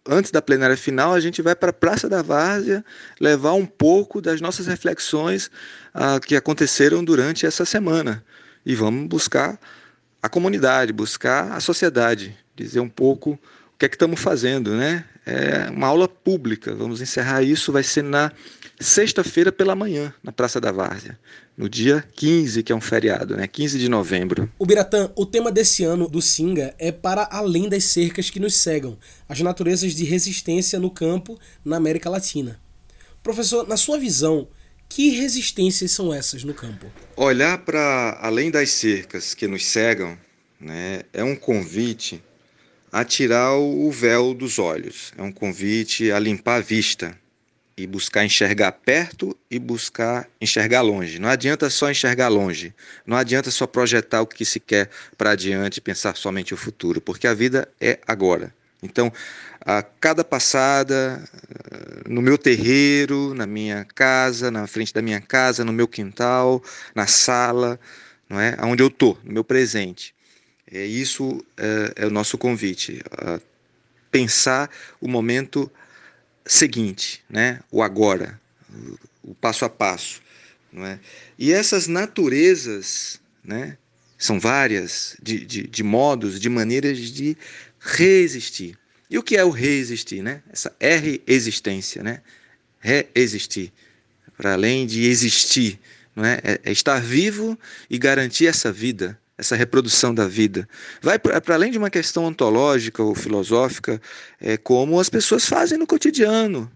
antes 0.05 0.31
da 0.31 0.41
plenária 0.41 0.77
final 0.77 1.13
a 1.13 1.19
gente 1.19 1.41
vai 1.41 1.55
para 1.55 1.69
a 1.69 1.73
Praça 1.73 2.09
da 2.09 2.21
Várzea 2.21 2.83
levar 3.19 3.53
um 3.53 3.65
pouco 3.65 4.21
das 4.21 4.41
nossas 4.41 4.67
reflexões 4.67 5.49
ah, 5.93 6.19
que 6.19 6.35
aconteceram 6.35 7.03
durante 7.03 7.45
essa 7.45 7.63
semana 7.63 8.23
e 8.65 8.75
vamos 8.75 9.07
buscar 9.07 9.57
a 10.21 10.29
comunidade, 10.29 10.91
buscar 10.91 11.51
a 11.51 11.59
sociedade, 11.59 12.35
dizer 12.55 12.79
um 12.79 12.89
pouco 12.89 13.31
o 13.31 13.77
que 13.77 13.85
é 13.85 13.89
que 13.89 13.95
estamos 13.95 14.19
fazendo, 14.19 14.75
né? 14.75 15.05
É 15.25 15.69
uma 15.69 15.87
aula 15.87 16.07
pública. 16.07 16.73
Vamos 16.73 17.01
encerrar 17.01 17.43
isso, 17.43 17.71
vai 17.71 17.83
ser 17.83 18.03
na 18.03 18.31
sexta-feira 18.79 19.51
pela 19.51 19.75
manhã, 19.75 20.13
na 20.23 20.31
Praça 20.31 20.61
da 20.61 20.71
Várzea, 20.71 21.19
no 21.55 21.67
dia 21.67 22.03
15, 22.15 22.63
que 22.63 22.71
é 22.71 22.75
um 22.75 22.81
feriado, 22.81 23.35
né? 23.35 23.47
15 23.47 23.77
de 23.77 23.89
novembro. 23.89 24.51
O 24.57 24.65
Biratã, 24.65 25.11
o 25.15 25.25
tema 25.25 25.51
desse 25.51 25.83
ano 25.83 26.07
do 26.07 26.21
Singa 26.21 26.73
é 26.77 26.91
para 26.91 27.27
além 27.31 27.69
das 27.69 27.83
cercas 27.85 28.29
que 28.29 28.39
nos 28.39 28.55
cegam, 28.55 28.97
as 29.27 29.39
naturezas 29.41 29.93
de 29.93 30.05
resistência 30.05 30.79
no 30.79 30.89
campo 30.89 31.37
na 31.63 31.77
América 31.77 32.09
Latina. 32.09 32.59
Professor, 33.21 33.67
na 33.67 33.77
sua 33.77 33.99
visão, 33.99 34.47
que 34.89 35.09
resistências 35.09 35.91
são 35.91 36.13
essas 36.13 36.43
no 36.43 36.53
campo? 36.53 36.91
Olhar 37.15 37.57
para 37.59 38.17
além 38.21 38.49
das 38.49 38.71
cercas 38.71 39.33
que 39.33 39.47
nos 39.47 39.65
cegam 39.65 40.17
né, 40.59 41.01
é 41.13 41.23
um 41.23 41.35
convite 41.35 42.23
a 42.91 43.03
tirar 43.03 43.53
o 43.55 43.91
véu 43.91 44.33
dos 44.33 44.59
olhos, 44.59 45.13
é 45.17 45.21
um 45.21 45.31
convite 45.31 46.11
a 46.11 46.19
limpar 46.19 46.55
a 46.55 46.61
vista 46.61 47.17
e 47.77 47.85
buscar 47.85 48.25
enxergar 48.25 48.71
perto 48.71 49.37
e 49.51 49.59
buscar 49.59 50.27
enxergar 50.41 50.81
longe. 50.81 51.19
Não 51.19 51.29
adianta 51.29 51.69
só 51.69 51.91
enxergar 51.91 52.27
longe, 52.27 52.73
não 53.05 53.15
adianta 53.15 53.51
só 53.51 53.67
projetar 53.67 54.21
o 54.21 54.25
que 54.25 54.43
se 54.43 54.59
quer 54.59 54.89
para 55.15 55.31
adiante 55.31 55.77
e 55.77 55.81
pensar 55.81 56.15
somente 56.15 56.53
o 56.53 56.57
futuro, 56.57 56.99
porque 56.99 57.27
a 57.27 57.35
vida 57.35 57.69
é 57.79 57.99
agora. 58.07 58.51
Então, 58.81 59.11
a 59.67 59.83
cada 59.83 60.23
passada, 60.23 61.21
no 62.07 62.21
meu 62.21 62.37
terreiro, 62.37 63.33
na 63.33 63.45
minha 63.45 63.83
casa, 63.83 64.49
na 64.49 64.65
frente 64.65 64.93
da 64.93 65.01
minha 65.01 65.19
casa, 65.19 65.65
no 65.65 65.73
meu 65.73 65.89
quintal, 65.89 66.63
na 66.95 67.05
sala, 67.05 67.77
não 68.29 68.39
é? 68.39 68.55
Onde 68.63 68.81
eu 68.81 68.87
estou, 68.87 69.19
no 69.25 69.33
meu 69.33 69.43
presente. 69.43 70.15
É 70.71 70.85
isso 70.85 71.43
é, 71.57 72.03
é 72.03 72.05
o 72.05 72.09
nosso 72.09 72.37
convite, 72.37 73.03
pensar 74.09 74.69
o 75.01 75.07
momento 75.09 75.69
seguinte, 76.45 77.21
né? 77.29 77.59
o 77.69 77.83
agora, 77.83 78.39
o 79.21 79.35
passo 79.35 79.65
a 79.65 79.69
passo. 79.69 80.21
Não 80.71 80.85
é? 80.85 80.97
E 81.37 81.51
essas 81.51 81.87
naturezas, 81.87 83.19
né? 83.43 83.77
são 84.17 84.39
várias, 84.39 85.17
de, 85.21 85.45
de, 85.45 85.67
de 85.67 85.83
modos, 85.83 86.39
de 86.39 86.47
maneiras 86.47 86.99
de 86.99 87.35
resistir. 87.81 88.77
E 89.09 89.17
o 89.17 89.23
que 89.23 89.37
é 89.37 89.43
o 89.43 89.49
resistir? 89.49 90.21
Né? 90.21 90.41
Essa 90.51 90.75
R-existência, 90.79 92.03
né? 92.03 92.21
reexistir, 92.79 93.71
para 94.35 94.53
além 94.53 94.85
de 94.85 95.05
existir, 95.05 95.79
não 96.15 96.25
é? 96.25 96.39
é? 96.43 96.59
é 96.63 96.71
estar 96.71 97.01
vivo 97.01 97.57
e 97.89 97.97
garantir 97.97 98.47
essa 98.47 98.71
vida, 98.71 99.19
essa 99.37 99.55
reprodução 99.55 100.13
da 100.13 100.27
vida. 100.27 100.67
Vai 101.01 101.17
para 101.17 101.55
além 101.55 101.71
de 101.71 101.77
uma 101.77 101.89
questão 101.89 102.25
ontológica 102.25 103.01
ou 103.01 103.15
filosófica, 103.15 104.01
é 104.39 104.57
como 104.57 104.99
as 104.99 105.09
pessoas 105.09 105.45
fazem 105.45 105.77
no 105.77 105.87
cotidiano. 105.87 106.71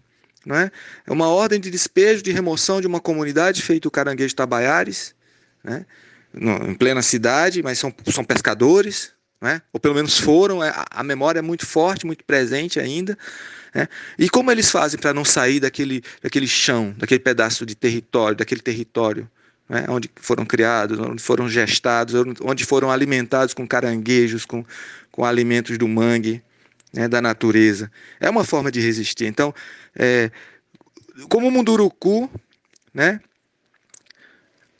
Não 0.45 0.55
é? 0.55 0.71
é 1.05 1.11
uma 1.11 1.27
ordem 1.27 1.59
de 1.59 1.69
despejo, 1.69 2.23
de 2.23 2.31
remoção 2.31 2.81
de 2.81 2.87
uma 2.87 2.99
comunidade 2.99 3.61
feito 3.61 3.87
o 3.87 3.91
caranguejo 3.91 4.35
Tabaiares, 4.35 5.13
né? 5.63 5.85
em 6.33 6.73
plena 6.73 7.01
cidade, 7.01 7.61
mas 7.61 7.77
são, 7.77 7.93
são 8.11 8.23
pescadores, 8.23 9.13
né? 9.41 9.61
ou 9.73 9.79
pelo 9.79 9.95
menos 9.95 10.17
foram, 10.17 10.63
é, 10.63 10.73
a 10.91 11.03
memória 11.03 11.39
é 11.39 11.41
muito 11.41 11.65
forte, 11.65 12.05
muito 12.05 12.23
presente 12.23 12.79
ainda. 12.79 13.17
Né? 13.73 13.87
E 14.19 14.29
como 14.29 14.51
eles 14.51 14.69
fazem 14.69 14.99
para 14.99 15.13
não 15.13 15.25
sair 15.25 15.59
daquele, 15.59 16.03
daquele 16.21 16.47
chão, 16.47 16.93
daquele 16.97 17.19
pedaço 17.19 17.65
de 17.65 17.73
território, 17.73 18.37
daquele 18.37 18.61
território 18.61 19.29
né, 19.71 19.85
onde 19.87 20.11
foram 20.17 20.45
criados, 20.45 20.99
onde 20.99 21.23
foram 21.23 21.47
gestados, 21.47 22.13
onde 22.41 22.65
foram 22.65 22.91
alimentados 22.91 23.53
com 23.53 23.65
caranguejos, 23.65 24.45
com, 24.45 24.65
com 25.09 25.23
alimentos 25.23 25.77
do 25.77 25.87
mangue, 25.87 26.43
né, 26.93 27.07
da 27.07 27.21
natureza. 27.21 27.89
É 28.19 28.29
uma 28.29 28.43
forma 28.43 28.69
de 28.69 28.81
resistir. 28.81 29.27
Então, 29.27 29.55
é, 29.95 30.29
como 31.29 31.47
o 31.47 31.51
Munduruku, 31.51 32.29
né, 32.93 33.21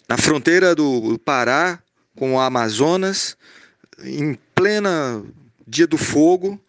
na 0.10 0.18
fronteira 0.18 0.76
do 0.76 1.18
Pará 1.20 1.80
com 2.18 2.36
o 2.36 2.40
Amazonas, 2.42 3.38
em 4.04 4.38
plena 4.62 5.24
dia 5.68 5.88
do 5.88 5.98
fogo, 5.98 6.62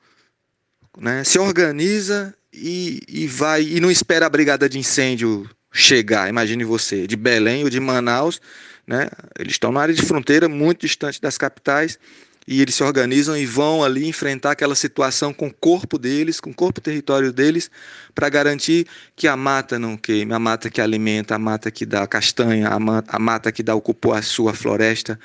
né, 0.98 1.22
se 1.24 1.38
organiza 1.38 2.34
e, 2.50 3.02
e 3.06 3.26
vai 3.26 3.62
e 3.62 3.80
não 3.80 3.90
espera 3.90 4.24
a 4.24 4.30
brigada 4.30 4.66
de 4.66 4.78
incêndio 4.78 5.48
chegar, 5.70 6.26
imagine 6.26 6.64
você, 6.64 7.06
de 7.06 7.16
Belém 7.16 7.64
ou 7.64 7.70
de 7.70 7.78
Manaus, 7.78 8.40
né? 8.86 9.10
Eles 9.38 9.52
estão 9.52 9.70
na 9.72 9.80
área 9.80 9.94
de 9.94 10.00
fronteira, 10.00 10.48
muito 10.48 10.80
distante 10.80 11.20
das 11.20 11.36
capitais, 11.36 11.98
e 12.46 12.62
eles 12.62 12.74
se 12.74 12.82
organizam 12.82 13.36
e 13.36 13.44
vão 13.44 13.84
ali 13.84 14.06
enfrentar 14.06 14.52
aquela 14.52 14.74
situação 14.74 15.32
com 15.32 15.48
o 15.48 15.52
corpo 15.52 15.98
deles, 15.98 16.40
com 16.40 16.50
o 16.50 16.54
corpo 16.54 16.80
território 16.80 17.30
deles, 17.30 17.70
para 18.14 18.28
garantir 18.30 18.86
que 19.14 19.28
a 19.28 19.36
mata 19.36 19.78
não 19.78 19.98
queime, 19.98 20.32
a 20.32 20.38
mata 20.38 20.70
que 20.70 20.80
alimenta, 20.80 21.34
a 21.34 21.38
mata 21.38 21.70
que 21.70 21.84
dá 21.84 22.06
castanha, 22.06 22.68
a 22.68 22.78
mata, 22.78 23.14
a 23.14 23.18
mata 23.18 23.52
que 23.52 23.62
dá 23.62 23.74
o 23.74 23.82
cupuaçu, 23.82 24.48
a 24.48 24.54
floresta, 24.54 25.18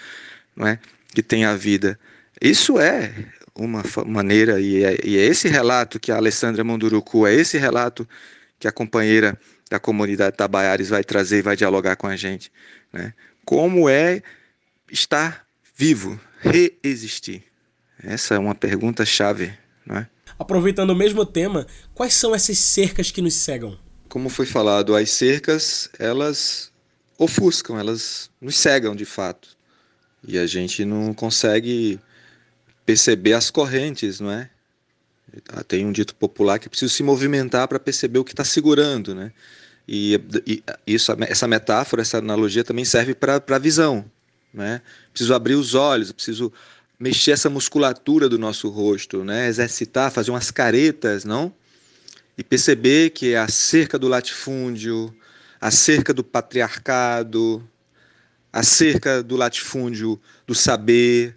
não 0.56 0.67
é? 0.67 0.80
que 1.13 1.23
tem 1.23 1.45
a 1.45 1.56
vida. 1.56 1.99
Isso 2.41 2.80
é 2.80 3.13
uma 3.56 3.84
maneira, 4.06 4.60
e 4.60 4.84
é, 4.84 4.97
e 5.04 5.17
é 5.17 5.26
esse 5.26 5.47
relato 5.47 6.00
que 6.00 6.12
a 6.12 6.17
Alessandra 6.17 6.63
Munduruku, 6.63 7.26
é 7.26 7.34
esse 7.34 7.58
relato 7.58 8.08
que 8.60 8.67
a 8.67 8.71
companheira 8.71 9.38
da 9.69 9.80
comunidade 9.80 10.38
Tabaiares 10.38 10.89
vai 10.89 11.04
trazer 11.04 11.39
e 11.39 11.41
vai 11.41 11.56
dialogar 11.56 11.95
com 11.95 12.08
a 12.08 12.15
gente. 12.15 12.52
Né? 12.93 13.13
Como 13.43 13.89
é 13.89 14.21
estar 14.91 15.45
vivo, 15.76 16.19
reexistir? 16.39 17.43
Essa 18.04 18.36
é 18.36 18.39
uma 18.39 18.56
pergunta 18.56 19.06
chave. 19.06 19.52
Né? 19.86 20.08
Aproveitando 20.38 20.91
o 20.91 20.95
mesmo 20.95 21.26
tema, 21.26 21.65
quais 21.93 22.13
são 22.13 22.34
essas 22.34 22.58
cercas 22.60 23.12
que 23.12 23.21
nos 23.21 23.34
cegam? 23.34 23.78
Como 24.08 24.30
foi 24.30 24.45
falado, 24.45 24.95
as 24.95 25.10
cercas, 25.10 25.89
elas 26.00 26.71
ofuscam, 27.17 27.78
elas 27.80 28.30
nos 28.39 28.56
cegam 28.58 28.95
de 28.95 29.06
fato. 29.06 29.58
E 30.26 30.38
a 30.38 30.45
gente 30.45 30.86
não 30.86 31.13
consegue 31.13 32.00
perceber 32.88 33.34
as 33.34 33.52
correntes, 33.52 34.21
não 34.21 34.32
é? 34.32 34.50
Tem 35.67 35.86
um 35.86 35.91
dito 35.91 36.15
popular 36.15 36.58
que 36.58 36.67
é 36.67 36.69
preciso 36.69 36.93
se 36.93 37.04
movimentar 37.04 37.67
para 37.67 37.78
perceber 37.78 38.17
o 38.17 38.23
que 38.23 38.32
está 38.32 38.45
segurando, 38.45 39.13
né? 39.13 39.34
E, 39.86 40.15
e, 40.47 40.63
isso, 40.88 41.12
essa 41.28 41.47
metáfora, 41.50 42.02
essa 42.02 42.19
analogia 42.19 42.63
também 42.63 42.86
serve 42.86 43.13
para 43.13 43.43
a 43.45 43.60
visão, 43.60 44.10
né? 44.54 44.82
Preciso 45.12 45.34
abrir 45.34 45.56
os 45.56 45.76
olhos, 45.76 46.13
preciso 46.13 46.52
mexer 46.97 47.32
essa 47.32 47.50
musculatura 47.50 48.30
do 48.30 48.39
nosso 48.39 48.69
rosto, 48.69 49.21
né? 49.21 49.50
Exercitar, 49.50 50.10
fazer 50.10 50.32
umas 50.32 50.50
caretas, 50.50 51.26
não? 51.26 51.54
E 52.38 52.43
perceber 52.43 53.10
que 53.10 53.34
é 53.34 53.38
a 53.38 53.50
cerca 53.50 54.00
do 54.00 54.08
latifúndio, 54.08 55.13
a 55.60 55.71
cerca 55.71 56.13
do 56.13 56.23
patriarcado, 56.23 57.67
a 58.54 58.63
cerca 58.63 59.21
do 59.21 59.36
latifúndio 59.36 60.19
do 60.45 60.56
saber, 60.56 61.37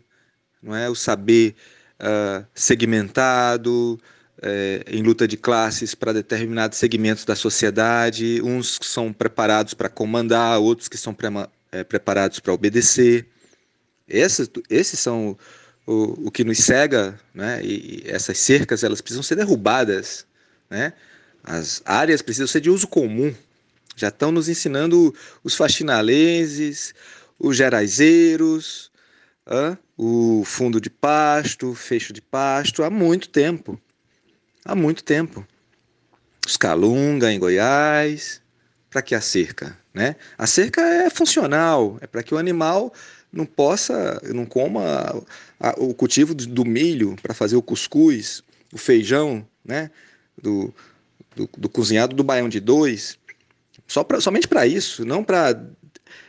não 0.62 0.74
é? 0.74 0.88
O 0.88 0.94
saber 0.94 1.54
uh, 2.00 2.44
segmentado, 2.54 3.98
uh, 4.38 4.84
em 4.86 5.02
luta 5.02 5.26
de 5.26 5.36
classes 5.36 5.94
para 5.94 6.12
determinados 6.12 6.78
segmentos 6.78 7.24
da 7.24 7.36
sociedade, 7.36 8.40
uns 8.42 8.78
que 8.78 8.86
são 8.86 9.12
preparados 9.12 9.74
para 9.74 9.88
comandar, 9.88 10.58
outros 10.60 10.88
que 10.88 10.96
são 10.96 11.16
é, 11.72 11.84
preparados 11.84 12.40
para 12.40 12.52
obedecer. 12.52 13.26
Esses, 14.08 14.50
esses 14.68 14.98
são 14.98 15.36
o, 15.86 16.26
o 16.26 16.30
que 16.30 16.44
nos 16.44 16.58
cega, 16.58 17.18
né? 17.34 17.60
e, 17.62 18.04
e 18.04 18.10
essas 18.10 18.38
cercas 18.38 18.82
elas 18.82 19.00
precisam 19.00 19.22
ser 19.22 19.36
derrubadas. 19.36 20.26
Né? 20.68 20.92
As 21.42 21.82
áreas 21.84 22.22
precisam 22.22 22.46
ser 22.46 22.60
de 22.60 22.70
uso 22.70 22.86
comum. 22.88 23.34
Já 23.96 24.08
estão 24.08 24.32
nos 24.32 24.48
ensinando 24.48 25.14
os 25.44 25.54
faxinaleses, 25.54 26.94
os 27.38 27.56
geraizeiros, 27.56 28.89
o 29.96 30.42
fundo 30.44 30.80
de 30.80 30.88
pasto, 30.88 31.74
fecho 31.74 32.12
de 32.12 32.22
pasto, 32.22 32.82
há 32.82 32.90
muito 32.90 33.28
tempo. 33.28 33.80
Há 34.64 34.74
muito 34.74 35.02
tempo. 35.02 35.46
Os 36.46 36.56
Calunga, 36.56 37.32
em 37.32 37.38
Goiás. 37.38 38.40
Para 38.88 39.02
que 39.02 39.14
a 39.14 39.20
cerca? 39.20 39.76
Né? 39.94 40.16
A 40.36 40.46
cerca 40.46 40.80
é 40.80 41.10
funcional, 41.10 41.98
é 42.00 42.06
para 42.06 42.22
que 42.22 42.34
o 42.34 42.38
animal 42.38 42.92
não 43.32 43.46
possa, 43.46 44.20
não 44.34 44.44
coma 44.44 45.24
a, 45.60 45.70
a, 45.70 45.74
o 45.78 45.94
cultivo 45.94 46.34
do, 46.34 46.46
do 46.46 46.64
milho 46.64 47.16
para 47.22 47.32
fazer 47.32 47.56
o 47.56 47.62
cuscuz, 47.62 48.42
o 48.72 48.78
feijão, 48.78 49.46
né? 49.64 49.90
do, 50.40 50.74
do, 51.36 51.48
do 51.56 51.68
cozinhado 51.68 52.14
do 52.16 52.24
baião 52.24 52.48
de 52.48 52.60
dois, 52.60 53.18
só 53.86 54.02
pra, 54.02 54.20
somente 54.20 54.48
para 54.48 54.66
isso, 54.66 55.04
não 55.04 55.22
para 55.22 55.60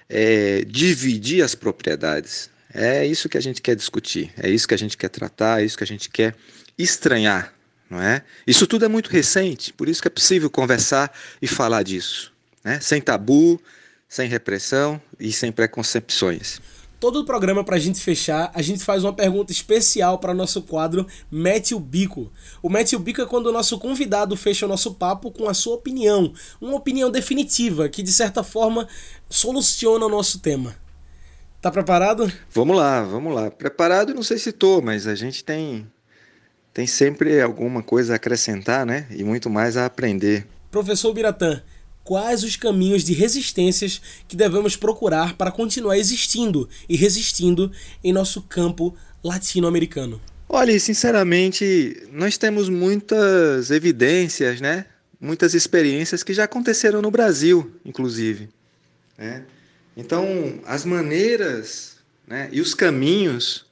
é, 0.10 0.64
dividir 0.66 1.44
as 1.44 1.56
propriedades. 1.56 2.50
É 2.74 3.06
isso 3.06 3.28
que 3.28 3.38
a 3.38 3.42
gente 3.42 3.62
quer 3.62 3.76
discutir, 3.76 4.32
é 4.38 4.50
isso 4.50 4.68
que 4.68 4.74
a 4.74 4.78
gente 4.78 4.98
quer 4.98 5.10
tratar, 5.10 5.62
é 5.62 5.66
isso 5.66 5.78
que 5.78 5.84
a 5.84 5.88
gente 5.88 6.10
quer 6.10 6.36
estranhar, 6.78 7.54
não 7.90 8.02
é? 8.02 8.24
Isso 8.48 8.66
tudo 8.66 8.86
é 8.86 8.88
muito 8.88 9.10
recente, 9.10 9.74
por 9.74 9.90
isso 9.90 10.02
que 10.02 10.08
é 10.08 10.12
possível 10.12 10.50
conversar 10.50 11.12
e 11.42 11.48
falar 11.48 11.84
disso, 11.84 12.32
né? 12.64 12.80
Sem 12.80 13.02
tabu, 13.02 13.62
sem 14.08 14.28
repressão 14.30 15.02
e 15.20 15.32
sem 15.32 15.52
preconcepções. 15.52 16.62
Todo 17.02 17.22
o 17.22 17.26
programa 17.26 17.64
para 17.64 17.78
a 17.78 17.80
gente 17.80 18.00
fechar, 18.00 18.52
a 18.54 18.62
gente 18.62 18.84
faz 18.84 19.04
uma 19.04 19.12
pergunta 19.12 19.52
especial 19.52 20.20
para 20.20 20.36
nosso 20.36 20.62
quadro 20.62 21.08
Mete 21.32 21.74
o 21.74 21.80
Bico. 21.80 22.32
O 22.62 22.70
Mete 22.70 22.95
o 22.95 23.00
Bico 23.00 23.22
é 23.22 23.26
quando 23.26 23.48
o 23.48 23.52
nosso 23.52 23.80
convidado 23.80 24.38
fecha 24.38 24.68
o 24.68 24.70
nosso 24.70 24.93
papo 24.93 25.32
com 25.32 25.50
a 25.50 25.54
sua 25.54 25.74
opinião, 25.74 26.32
uma 26.62 26.76
opinião 26.76 27.10
definitiva 27.10 27.89
que 27.89 28.04
de 28.04 28.14
certa 28.14 28.43
forma 28.43 28.88
soluciona 29.28 30.06
o 30.06 30.10
nosso 30.10 30.39
tema. 30.39 30.76
Tá 31.62 31.70
preparado? 31.70 32.32
Vamos 32.49 32.76
lá, 32.76 33.03
vamos 33.03 33.36
lá. 33.36 33.51
Preparado, 33.51 34.16
não 34.16 34.24
sei 34.24 34.39
se 34.39 34.51
tô, 34.51 34.82
mas 34.82 35.05
a 35.05 35.14
gente 35.14 35.43
tem 35.43 35.86
tem 36.74 36.88
sempre 36.88 37.39
alguma 37.39 37.84
coisa 37.84 38.14
a 38.14 38.16
acrescentar, 38.16 38.86
né? 38.86 39.05
E 39.12 39.24
muito 39.24 39.49
mais 39.49 39.78
a 39.78 39.86
aprender. 39.86 40.47
Professor 40.72 41.14
Biratã, 41.14 41.62
quais 42.03 42.43
os 42.43 42.55
caminhos 42.55 43.03
de 43.03 43.14
resistências 43.14 44.01
que 44.28 44.36
devemos 44.36 44.76
procurar 44.76 45.36
para 45.36 45.51
continuar 45.51 45.97
existindo 45.97 46.68
e 46.89 46.95
resistindo 46.95 47.72
em 48.03 48.12
nosso 48.12 48.41
campo 48.41 48.95
latino-americano? 49.24 50.20
Olha, 50.49 50.78
sinceramente, 50.80 52.07
nós 52.12 52.38
temos 52.38 52.70
muitas 52.70 53.70
evidências, 53.70 54.59
né, 54.59 54.86
muitas 55.20 55.53
experiências 55.53 56.24
que 56.24 56.34
já 56.34 56.45
aconteceram 56.45 57.01
no 57.01 57.12
Brasil, 57.12 57.72
inclusive. 57.86 58.49
Né? 59.18 59.43
Então, 59.96 60.60
as 60.66 60.86
maneiras 60.86 61.98
né, 62.28 62.50
e 62.52 62.62
os 62.62 62.74
caminhos 62.74 63.66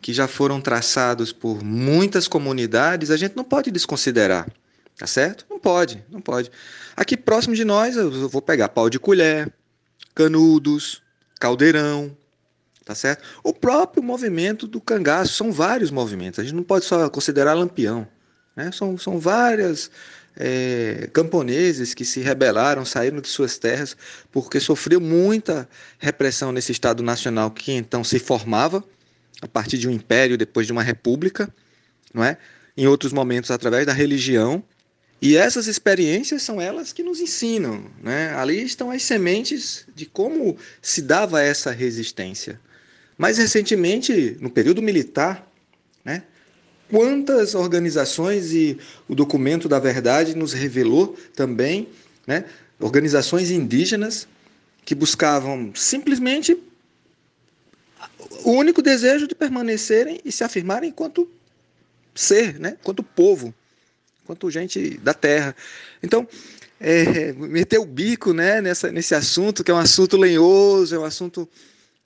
que 0.00 0.12
já 0.12 0.26
foram 0.26 0.60
traçados 0.60 1.32
por 1.32 1.62
muitas 1.62 2.26
comunidades, 2.26 3.10
a 3.10 3.16
gente 3.16 3.36
não 3.36 3.44
pode 3.44 3.70
desconsiderar. 3.70 4.48
Tá 4.98 5.06
certo? 5.06 5.46
Não 5.48 5.58
pode, 5.58 6.04
não 6.10 6.20
pode. 6.20 6.50
Aqui 6.94 7.16
próximo 7.16 7.54
de 7.54 7.64
nós, 7.64 7.96
eu 7.96 8.28
vou 8.28 8.42
pegar 8.42 8.68
pau 8.68 8.90
de 8.90 8.98
colher, 8.98 9.50
canudos, 10.14 11.02
caldeirão, 11.40 12.14
tá 12.84 12.94
certo? 12.94 13.24
O 13.42 13.52
próprio 13.54 14.02
movimento 14.02 14.66
do 14.66 14.80
cangaço, 14.80 15.32
são 15.32 15.50
vários 15.50 15.90
movimentos, 15.90 16.38
a 16.38 16.42
gente 16.42 16.54
não 16.54 16.62
pode 16.62 16.84
só 16.84 17.08
considerar 17.08 17.54
lampião. 17.54 18.06
Né? 18.54 18.70
São, 18.70 18.98
são 18.98 19.18
várias 19.18 19.90
é, 20.36 21.08
camponeses 21.12 21.94
que 21.94 22.04
se 22.04 22.20
rebelaram, 22.20 22.84
saíram 22.84 23.20
de 23.20 23.28
suas 23.28 23.58
terras, 23.58 23.96
porque 24.30 24.60
sofreu 24.60 25.00
muita 25.00 25.68
repressão 25.98 26.52
nesse 26.52 26.72
Estado 26.72 27.02
Nacional 27.02 27.50
que 27.50 27.72
então 27.72 28.02
se 28.02 28.18
formava 28.18 28.84
a 29.40 29.48
partir 29.48 29.78
de 29.78 29.88
um 29.88 29.90
império, 29.90 30.38
depois 30.38 30.66
de 30.66 30.72
uma 30.72 30.82
república, 30.82 31.52
não 32.14 32.24
é? 32.24 32.38
em 32.76 32.86
outros 32.86 33.12
momentos 33.12 33.50
através 33.50 33.86
da 33.86 33.92
religião. 33.92 34.62
E 35.20 35.36
essas 35.36 35.66
experiências 35.66 36.42
são 36.42 36.60
elas 36.60 36.92
que 36.92 37.02
nos 37.02 37.20
ensinam. 37.20 37.86
Né? 38.02 38.34
Ali 38.34 38.62
estão 38.62 38.90
as 38.90 39.02
sementes 39.02 39.86
de 39.94 40.06
como 40.06 40.56
se 40.80 41.02
dava 41.02 41.40
essa 41.40 41.70
resistência. 41.70 42.60
Mais 43.16 43.38
recentemente, 43.38 44.36
no 44.40 44.50
período 44.50 44.82
militar, 44.82 45.46
né, 46.04 46.24
quantas 46.92 47.54
organizações, 47.54 48.52
e 48.52 48.78
o 49.08 49.14
documento 49.14 49.66
da 49.66 49.78
verdade 49.78 50.36
nos 50.36 50.52
revelou 50.52 51.16
também, 51.34 51.88
né, 52.26 52.44
organizações 52.78 53.50
indígenas 53.50 54.28
que 54.84 54.94
buscavam 54.94 55.72
simplesmente 55.74 56.54
o 58.44 58.50
único 58.50 58.82
desejo 58.82 59.26
de 59.26 59.34
permanecerem 59.34 60.20
e 60.22 60.30
se 60.30 60.44
afirmarem 60.44 60.90
enquanto 60.90 61.26
ser, 62.14 62.60
né, 62.60 62.76
enquanto 62.78 63.02
povo, 63.02 63.54
enquanto 64.22 64.50
gente 64.50 64.98
da 64.98 65.14
terra. 65.14 65.56
Então, 66.02 66.28
é, 66.78 67.32
meter 67.32 67.78
o 67.78 67.86
bico 67.86 68.34
né, 68.34 68.60
nessa, 68.60 68.92
nesse 68.92 69.14
assunto, 69.14 69.64
que 69.64 69.70
é 69.70 69.74
um 69.74 69.78
assunto 69.78 70.18
lenhoso, 70.18 70.94
é 70.94 70.98
um 70.98 71.04
assunto 71.06 71.48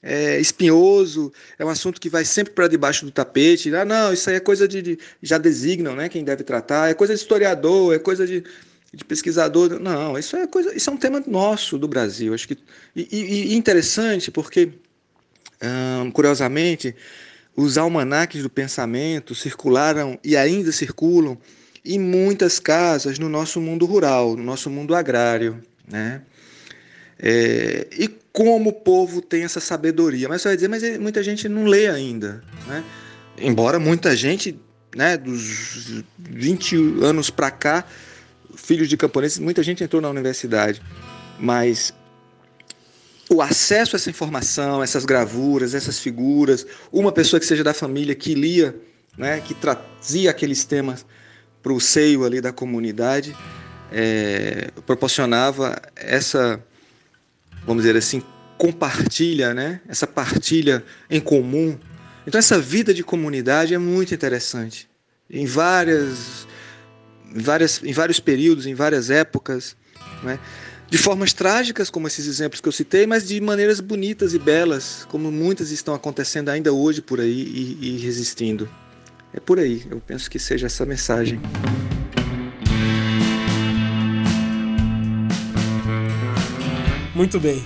é, 0.06 0.38
espinhoso, 0.38 1.32
é 1.58 1.64
um 1.64 1.68
assunto 1.68 2.00
que 2.00 2.08
vai 2.08 2.24
sempre 2.24 2.52
para 2.54 2.68
debaixo 2.68 3.04
do 3.04 3.10
tapete. 3.10 3.74
Ah, 3.74 3.84
não, 3.84 4.12
isso 4.12 4.30
aí 4.30 4.36
é 4.36 4.40
coisa 4.40 4.68
de, 4.68 4.80
de, 4.80 4.98
Já 5.20 5.36
designam 5.36 5.96
né, 5.96 6.08
quem 6.08 6.22
deve 6.22 6.44
tratar, 6.44 6.88
é 6.88 6.94
coisa 6.94 7.12
de 7.12 7.20
historiador, 7.20 7.92
é 7.92 7.98
coisa 7.98 8.24
de, 8.24 8.44
de 8.94 9.04
pesquisador. 9.04 9.80
Não, 9.80 10.16
isso 10.16 10.36
é 10.36 10.46
coisa. 10.46 10.72
Isso 10.74 10.88
é 10.88 10.92
um 10.92 10.96
tema 10.96 11.20
nosso 11.26 11.76
do 11.76 11.88
Brasil. 11.88 12.32
Acho 12.32 12.46
que, 12.46 12.56
e, 12.94 13.08
e, 13.10 13.52
e 13.52 13.56
interessante, 13.56 14.30
porque, 14.30 14.70
hum, 15.60 16.10
curiosamente, 16.12 16.94
os 17.56 17.76
almanaques 17.76 18.44
do 18.44 18.50
pensamento 18.50 19.34
circularam 19.34 20.16
e 20.22 20.36
ainda 20.36 20.70
circulam 20.70 21.36
em 21.84 21.98
muitas 21.98 22.60
casas 22.60 23.18
no 23.18 23.28
nosso 23.28 23.60
mundo 23.60 23.86
rural, 23.86 24.36
no 24.36 24.44
nosso 24.44 24.70
mundo 24.70 24.94
agrário. 24.94 25.60
Né? 25.88 26.22
É, 27.18 27.88
e 27.98 28.08
como 28.36 28.68
o 28.68 28.72
povo 28.72 29.22
tem 29.22 29.44
essa 29.44 29.60
sabedoria. 29.60 30.28
Mas 30.28 30.42
você 30.42 30.48
vai 30.48 30.56
dizer, 30.56 30.68
mas 30.68 30.98
muita 30.98 31.22
gente 31.22 31.48
não 31.48 31.64
lê 31.64 31.88
ainda. 31.88 32.44
Né? 32.66 32.84
Embora 33.38 33.78
muita 33.78 34.14
gente, 34.14 34.60
né, 34.94 35.16
dos 35.16 36.04
20 36.18 36.76
anos 37.02 37.30
para 37.30 37.50
cá, 37.50 37.86
filhos 38.54 38.90
de 38.90 38.96
camponeses, 38.98 39.38
muita 39.38 39.62
gente 39.62 39.82
entrou 39.82 40.02
na 40.02 40.10
universidade. 40.10 40.82
Mas 41.40 41.94
o 43.30 43.40
acesso 43.40 43.96
a 43.96 43.98
essa 43.98 44.10
informação, 44.10 44.82
essas 44.82 45.06
gravuras, 45.06 45.72
essas 45.72 45.98
figuras, 45.98 46.66
uma 46.92 47.12
pessoa 47.12 47.40
que 47.40 47.46
seja 47.46 47.64
da 47.64 47.72
família 47.72 48.14
que 48.14 48.34
lia, 48.34 48.78
né, 49.16 49.40
que 49.40 49.54
trazia 49.54 50.30
aqueles 50.30 50.62
temas 50.66 51.06
para 51.62 51.72
o 51.72 51.80
seio 51.80 52.22
ali 52.22 52.42
da 52.42 52.52
comunidade, 52.52 53.34
é, 53.90 54.68
proporcionava 54.84 55.80
essa 55.96 56.62
vamos 57.66 57.82
dizer 57.82 57.98
assim, 57.98 58.22
compartilha, 58.56 59.52
né? 59.52 59.80
Essa 59.88 60.06
partilha 60.06 60.84
em 61.10 61.20
comum. 61.20 61.78
Então 62.26 62.38
essa 62.38 62.58
vida 62.58 62.94
de 62.94 63.02
comunidade 63.02 63.74
é 63.74 63.78
muito 63.78 64.14
interessante. 64.14 64.88
Em 65.28 65.44
várias, 65.44 66.46
em 67.34 67.40
várias, 67.40 67.82
em 67.82 67.92
vários 67.92 68.20
períodos, 68.20 68.66
em 68.66 68.74
várias 68.74 69.10
épocas, 69.10 69.76
né? 70.22 70.38
De 70.88 70.98
formas 70.98 71.32
trágicas, 71.32 71.90
como 71.90 72.06
esses 72.06 72.28
exemplos 72.28 72.60
que 72.60 72.68
eu 72.68 72.72
citei, 72.72 73.08
mas 73.08 73.26
de 73.26 73.40
maneiras 73.40 73.80
bonitas 73.80 74.34
e 74.34 74.38
belas, 74.38 75.04
como 75.10 75.32
muitas 75.32 75.72
estão 75.72 75.92
acontecendo 75.92 76.48
ainda 76.48 76.72
hoje 76.72 77.02
por 77.02 77.20
aí 77.20 77.42
e, 77.42 77.78
e 77.80 77.98
resistindo. 77.98 78.68
É 79.34 79.40
por 79.40 79.58
aí, 79.58 79.84
eu 79.90 80.00
penso 80.00 80.30
que 80.30 80.38
seja 80.38 80.66
essa 80.66 80.86
mensagem. 80.86 81.40
Muito 87.16 87.40
bem. 87.40 87.64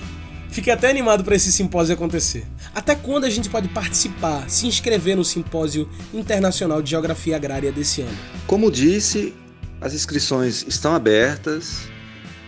Fiquei 0.49 0.71
até 0.71 0.89
animado 0.89 1.25
para 1.25 1.35
esse 1.35 1.51
simpósio 1.51 1.93
acontecer. 1.93 2.47
Até 2.73 2.95
quando 2.95 3.25
a 3.25 3.29
gente 3.29 3.49
pode 3.49 3.67
participar, 3.67 4.49
se 4.49 4.65
inscrever 4.65 5.17
no 5.17 5.25
Simpósio 5.25 5.89
Internacional 6.13 6.81
de 6.81 6.91
Geografia 6.91 7.35
Agrária 7.35 7.69
desse 7.69 8.01
ano? 8.01 8.17
Como 8.47 8.71
disse, 8.71 9.35
as 9.81 9.93
inscrições 9.93 10.63
estão 10.65 10.95
abertas, 10.95 11.81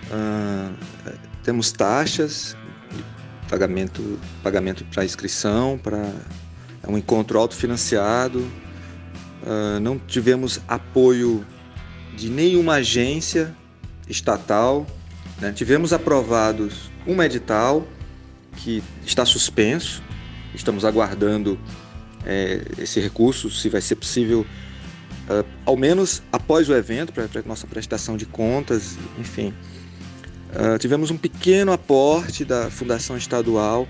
uh, 0.10 0.74
temos 1.43 1.74
taxas, 1.74 2.56
pagamento, 3.49 4.18
pagamento 4.41 4.86
para 4.86 5.04
inscrição, 5.04 5.78
para 5.78 6.10
é 6.82 6.89
um 6.89 6.97
encontro 6.97 7.38
autofinanciado, 7.38 8.39
uh, 9.43 9.78
não 9.82 9.99
tivemos 9.99 10.62
apoio 10.70 11.45
de 12.16 12.30
nenhuma 12.30 12.76
agência 12.76 13.54
estatal, 14.08 14.88
né? 15.41 15.51
tivemos 15.51 15.91
aprovados 15.91 16.93
um 17.06 17.22
edital 17.22 17.86
que 18.58 18.84
está 19.06 19.26
suspenso. 19.26 20.01
Estamos 20.54 20.86
aguardando 20.86 21.60
é, 22.26 22.62
esse 22.78 22.99
recurso, 22.99 23.49
se 23.49 23.70
vai 23.70 23.82
ser 23.82 23.95
possível, 23.95 24.41
uh, 25.30 25.45
ao 25.66 25.76
menos 25.76 26.22
após 26.32 26.70
o 26.70 26.74
evento, 26.74 27.12
para 27.12 27.28
nossa 27.45 27.68
prestação 27.68 28.16
de 28.16 28.26
contas, 28.26 28.97
enfim. 29.20 29.54
Uh, 30.51 30.78
tivemos 30.78 31.10
um 31.10 31.18
pequeno 31.18 31.72
aporte 31.72 32.45
da 32.45 32.70
Fundação 32.70 33.18
Estadual, 33.18 33.88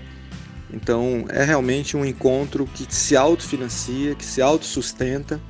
então 0.72 1.26
é 1.28 1.44
realmente 1.44 1.96
um 1.96 2.04
encontro 2.04 2.66
que 2.66 2.86
se 2.92 3.14
autofinancia, 3.16 4.14
que 4.14 4.24
se 4.24 4.40
autossustenta 4.40 5.40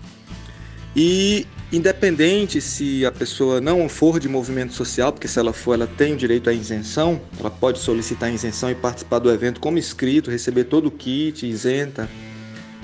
e 0.95 1.47
Independente 1.75 2.61
se 2.61 3.05
a 3.05 3.11
pessoa 3.11 3.61
não 3.61 3.89
for 3.89 4.21
de 4.21 4.29
movimento 4.29 4.73
social, 4.73 5.13
porque 5.13 5.27
se 5.27 5.41
ela 5.41 5.53
for, 5.53 5.75
ela 5.75 5.89
tem 5.89 6.15
o 6.15 6.17
direito 6.17 6.49
à 6.49 6.53
isenção, 6.53 7.21
ela 7.37 7.51
pode 7.51 7.81
solicitar 7.81 8.33
isenção 8.33 8.71
e 8.71 8.77
participar 8.77 9.19
do 9.19 9.29
evento 9.29 9.59
como 9.59 9.77
inscrito, 9.77 10.31
receber 10.31 10.65
todo 10.65 10.87
o 10.87 10.91
kit, 10.93 11.45
isenta. 11.45 12.09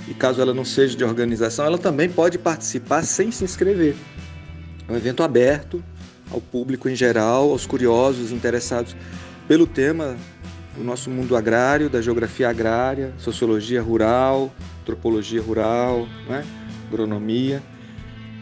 E 0.09 0.15
caso 0.15 0.43
ela 0.43 0.53
não 0.53 0.65
seja 0.65 0.97
de 0.97 1.05
organização, 1.05 1.65
ela 1.65 1.79
também 1.79 2.09
pode 2.09 2.37
participar 2.37 3.05
sem 3.05 3.31
se 3.31 3.45
inscrever. 3.45 3.95
É 4.89 4.93
um 4.93 4.97
evento 4.97 5.23
aberto 5.23 5.81
ao 6.29 6.41
público 6.41 6.89
em 6.89 6.97
geral, 6.97 7.51
aos 7.51 7.67
curiosos 7.67 8.33
interessados 8.33 8.97
pelo 9.47 9.69
tema 9.69 10.17
do 10.77 10.83
nosso 10.83 11.11
mundo 11.11 11.37
agrário, 11.37 11.89
da 11.89 12.03
geografia 12.03 12.49
agrária, 12.49 13.15
sociologia 13.19 13.81
rural, 13.81 14.53
antropologia 14.83 15.41
rural, 15.41 16.09
né? 16.29 16.45
agronomia 16.89 17.63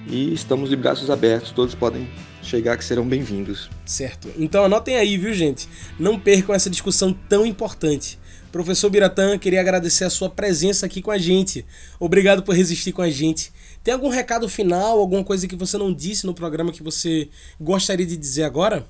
e 0.09 0.33
estamos 0.33 0.71
de 0.71 0.77
braços 0.77 1.11
abertos, 1.11 1.51
todos 1.51 1.75
podem 1.75 2.09
chegar 2.43 2.77
que 2.77 2.85
serão 2.85 3.07
bem-vindos. 3.07 3.69
Certo. 3.85 4.29
Então 4.39 4.65
anotem 4.65 4.97
aí, 4.97 5.19
viu, 5.19 5.35
gente? 5.35 5.69
Não 5.99 6.19
percam 6.19 6.55
essa 6.55 6.71
discussão 6.71 7.13
tão 7.13 7.45
importante. 7.45 8.19
Professor 8.51 8.89
Biratã, 8.89 9.39
queria 9.39 9.61
agradecer 9.61 10.05
a 10.05 10.11
sua 10.11 10.31
presença 10.31 10.87
aqui 10.87 11.03
com 11.03 11.11
a 11.11 11.19
gente. 11.19 11.67
Obrigado 12.01 12.43
por 12.43 12.55
resistir 12.55 12.93
com 12.93 13.03
a 13.03 13.11
gente. 13.11 13.53
Tem 13.85 13.93
algum 13.93 14.09
recado 14.09 14.49
final, 14.49 14.99
alguma 14.99 15.23
coisa 15.23 15.47
que 15.47 15.55
você 15.55 15.77
não 15.77 15.93
disse 15.93 16.25
no 16.25 16.33
programa 16.33 16.73
que 16.73 16.83
você 16.83 17.29
gostaria 17.61 18.07
de 18.07 18.17
dizer 18.17 18.45
agora? 18.45 18.87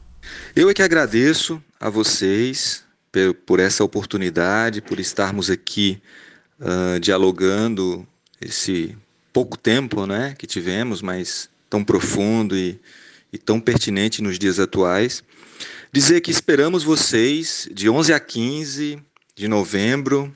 Eu 0.54 0.70
é 0.70 0.74
que 0.74 0.82
agradeço 0.82 1.62
a 1.80 1.90
vocês 1.90 2.84
por 3.44 3.58
essa 3.58 3.82
oportunidade, 3.82 4.80
por 4.80 5.00
estarmos 5.00 5.50
aqui 5.50 6.00
uh, 6.60 7.00
dialogando 7.00 8.06
esse 8.40 8.96
pouco 9.38 9.56
tempo 9.56 10.04
né, 10.04 10.34
que 10.36 10.48
tivemos, 10.48 11.00
mas 11.00 11.48
tão 11.70 11.84
profundo 11.84 12.56
e, 12.56 12.80
e 13.32 13.38
tão 13.38 13.60
pertinente 13.60 14.20
nos 14.20 14.36
dias 14.36 14.58
atuais. 14.58 15.22
Dizer 15.92 16.20
que 16.22 16.32
esperamos 16.32 16.82
vocês 16.82 17.68
de 17.72 17.88
11 17.88 18.12
a 18.12 18.18
15 18.18 19.00
de 19.36 19.46
novembro, 19.46 20.34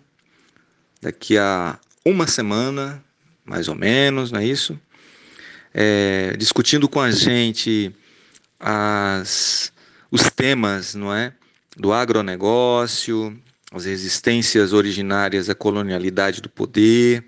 daqui 1.00 1.36
a 1.36 1.80
uma 2.04 2.28
semana, 2.28 3.02
mais 3.44 3.66
ou 3.66 3.74
menos, 3.74 4.30
não 4.30 4.38
é 4.38 4.46
isso? 4.46 4.78
É, 5.74 6.36
discutindo 6.38 6.88
com 6.88 7.00
a 7.00 7.10
gente 7.10 7.92
as, 8.60 9.72
os 10.12 10.30
temas, 10.30 10.94
não 10.94 11.12
é, 11.12 11.32
do 11.76 11.92
agronegócio, 11.92 13.36
as 13.72 13.84
resistências 13.84 14.72
originárias 14.72 15.50
à 15.50 15.56
colonialidade 15.56 16.40
do 16.40 16.48
poder, 16.48 17.24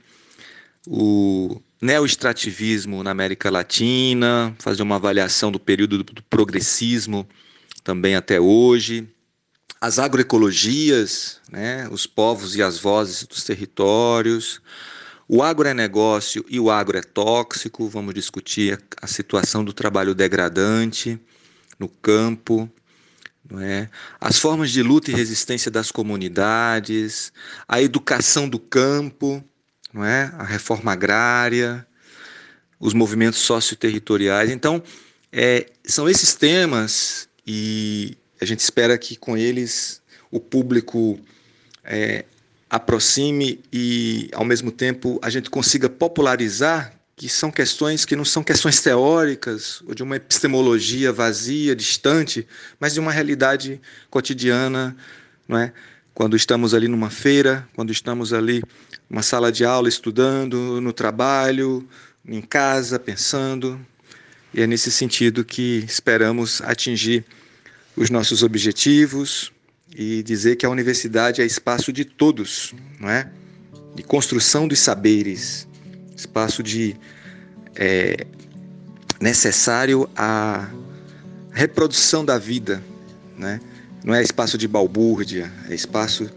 o 0.87 1.61
neoestrativismo 1.85 3.03
na 3.03 3.11
América 3.11 3.51
Latina, 3.51 4.57
fazer 4.59 4.83
uma 4.83 4.97
avaliação 4.97 5.53
do 5.53 5.61
período 5.61 6.03
do 6.03 6.23
progressismo 6.23 7.29
também 7.83 8.17
até 8.17 8.41
hoje, 8.41 9.07
as 9.79 9.99
agroecologias, 9.99 11.43
né, 11.53 11.87
os 11.91 12.07
povos 12.07 12.57
e 12.57 12.63
as 12.63 12.79
vozes 12.79 13.27
dos 13.27 13.45
territórios, 13.45 14.63
o 15.29 15.43
agronegócio 15.43 16.43
e 16.49 16.59
o 16.59 16.71
agro 16.71 16.97
é 16.97 17.03
tóxico, 17.03 17.87
vamos 17.87 18.15
discutir 18.15 18.83
a 19.03 19.07
situação 19.07 19.63
do 19.63 19.75
trabalho 19.75 20.15
degradante 20.15 21.21
no 21.79 21.87
campo, 21.87 22.67
é? 23.59 23.91
as 24.19 24.39
formas 24.39 24.71
de 24.71 24.83
luta 24.83 25.11
e 25.11 25.15
resistência 25.15 25.71
das 25.71 25.93
comunidades, 25.93 27.31
a 27.69 27.83
educação 27.83 28.49
do 28.49 28.59
campo, 28.59 29.45
não 29.95 30.05
é? 30.05 30.35
a 30.37 30.43
reforma 30.43 30.93
agrária, 30.93 31.87
os 32.81 32.93
movimentos 32.93 33.39
socioterritoriais. 33.39 34.51
Então, 34.51 34.83
é, 35.33 35.67
são 35.85 36.09
esses 36.11 36.35
temas 36.35 37.29
e 37.47 38.19
a 38.41 38.45
gente 38.45 38.59
espera 38.59 38.99
que 38.99 39.17
com 39.17 39.37
eles 39.37 40.03
o 40.33 40.41
público 40.41 41.19
é, 41.85 42.25
aproxime 42.69 43.61
e, 43.73 44.29
ao 44.33 44.45
mesmo 44.45 44.73
tempo, 44.73 45.21
a 45.23 45.31
gente 45.31 45.49
consiga 45.49 45.89
popularizar 45.89 46.93
que 47.17 47.29
são 47.29 47.51
questões 47.51 48.05
que 48.05 48.17
não 48.17 48.25
são 48.25 48.43
questões 48.43 48.81
teóricas 48.81 49.81
ou 49.87 49.95
de 49.95 50.03
uma 50.03 50.17
epistemologia 50.17 51.13
vazia, 51.13 51.77
distante, 51.77 52.47
mas 52.81 52.93
de 52.93 52.99
uma 52.99 53.13
realidade 53.13 53.81
cotidiana, 54.11 54.97
não 55.47 55.57
é? 55.57 55.73
Quando 56.13 56.37
estamos 56.37 56.75
ali 56.75 56.89
numa 56.89 57.11
feira, 57.11 57.69
quando 57.75 57.93
estamos 57.93 58.33
ali 58.33 58.63
numa 59.15 59.23
sala 59.23 59.53
de 59.53 59.65
aula 59.65 59.89
estudando, 59.89 60.81
no 60.81 60.93
trabalho, 60.93 61.89
em 62.27 62.41
casa, 62.43 62.99
pensando. 62.99 63.81
E 64.53 64.61
é 64.61 64.67
nesse 64.67 64.91
sentido 64.91 65.45
que 65.45 65.85
esperamos 65.87 66.61
atingir 66.63 67.25
os 67.97 68.11
nossos 68.11 68.43
objetivos 68.43 69.53
e 69.97 70.21
dizer 70.25 70.57
que 70.57 70.67
a 70.67 70.69
universidade 70.69 71.41
é 71.41 71.47
espaço 71.47 71.93
de 71.93 72.05
todos, 72.05 72.75
não 72.99 73.09
é? 73.09 73.31
De 73.95 74.03
construção 74.03 74.67
dos 74.67 74.81
saberes, 74.81 75.69
espaço 76.17 76.61
de 76.61 76.97
é, 77.77 78.27
necessário 79.21 80.11
à 80.17 80.69
reprodução 81.53 82.25
da 82.25 82.37
vida, 82.37 82.83
né? 83.39 83.61
Não 84.03 84.13
é 84.13 84.21
espaço 84.21 84.59
de 84.59 84.67
balbúrdia, 84.67 85.53
é 85.71 85.75
espaço 85.75 86.29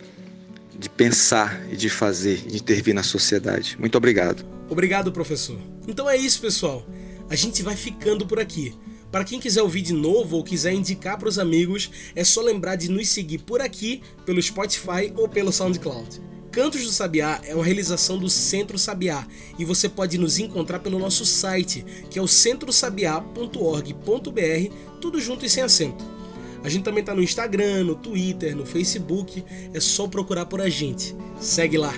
de 0.77 0.89
pensar 0.89 1.65
e 1.71 1.75
de 1.75 1.89
fazer, 1.89 2.37
de 2.37 2.57
intervir 2.57 2.93
na 2.93 3.03
sociedade. 3.03 3.75
Muito 3.79 3.97
obrigado. 3.97 4.45
Obrigado, 4.69 5.11
professor. 5.11 5.57
Então 5.87 6.09
é 6.09 6.15
isso, 6.15 6.41
pessoal. 6.41 6.85
A 7.29 7.35
gente 7.35 7.63
vai 7.63 7.75
ficando 7.75 8.25
por 8.25 8.39
aqui. 8.39 8.73
Para 9.11 9.23
quem 9.23 9.39
quiser 9.39 9.61
ouvir 9.61 9.81
de 9.81 9.93
novo 9.93 10.35
ou 10.35 10.43
quiser 10.43 10.73
indicar 10.73 11.17
para 11.17 11.29
os 11.29 11.39
amigos, 11.39 11.89
é 12.15 12.23
só 12.23 12.41
lembrar 12.41 12.75
de 12.75 12.89
nos 12.89 13.07
seguir 13.07 13.39
por 13.39 13.61
aqui, 13.61 14.01
pelo 14.25 14.41
Spotify 14.41 15.13
ou 15.15 15.29
pelo 15.29 15.51
SoundCloud. 15.51 16.21
Cantos 16.51 16.83
do 16.83 16.91
Sabiá 16.91 17.39
é 17.45 17.55
uma 17.55 17.63
realização 17.63 18.17
do 18.17 18.29
Centro 18.29 18.77
Sabiá 18.77 19.25
e 19.59 19.65
você 19.65 19.87
pode 19.87 20.17
nos 20.17 20.39
encontrar 20.39 20.79
pelo 20.79 20.99
nosso 20.99 21.25
site, 21.25 21.85
que 22.09 22.19
é 22.19 22.21
o 22.21 22.27
centrosabiá.org.br, 22.27 24.73
tudo 24.99 25.21
junto 25.21 25.45
e 25.45 25.49
sem 25.49 25.63
acento. 25.63 26.16
A 26.63 26.69
gente 26.69 26.83
também 26.83 27.01
está 27.01 27.13
no 27.13 27.23
Instagram, 27.23 27.83
no 27.83 27.95
Twitter, 27.95 28.55
no 28.55 28.65
Facebook, 28.65 29.43
é 29.73 29.79
só 29.79 30.07
procurar 30.07 30.45
por 30.45 30.61
a 30.61 30.69
gente. 30.69 31.15
Segue 31.39 31.77
lá. 31.77 31.93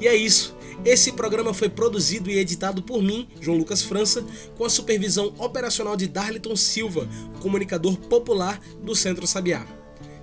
E 0.00 0.08
é 0.08 0.14
isso. 0.14 0.56
Esse 0.84 1.12
programa 1.12 1.52
foi 1.52 1.68
produzido 1.68 2.30
e 2.30 2.38
editado 2.38 2.82
por 2.82 3.02
mim, 3.02 3.28
João 3.40 3.58
Lucas 3.58 3.82
França, 3.82 4.24
com 4.56 4.64
a 4.64 4.70
supervisão 4.70 5.34
operacional 5.38 5.94
de 5.94 6.08
Darliton 6.08 6.56
Silva, 6.56 7.06
comunicador 7.40 7.96
popular 7.98 8.58
do 8.82 8.94
Centro 8.94 9.26
Sabiá. 9.26 9.66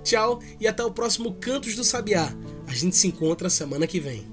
Tchau 0.02 0.40
e 0.60 0.66
até 0.66 0.84
o 0.84 0.90
próximo 0.90 1.34
Cantos 1.34 1.76
do 1.76 1.84
Sabiá. 1.84 2.34
A 2.66 2.74
gente 2.74 2.96
se 2.96 3.06
encontra 3.06 3.48
semana 3.48 3.86
que 3.86 4.00
vem. 4.00 4.26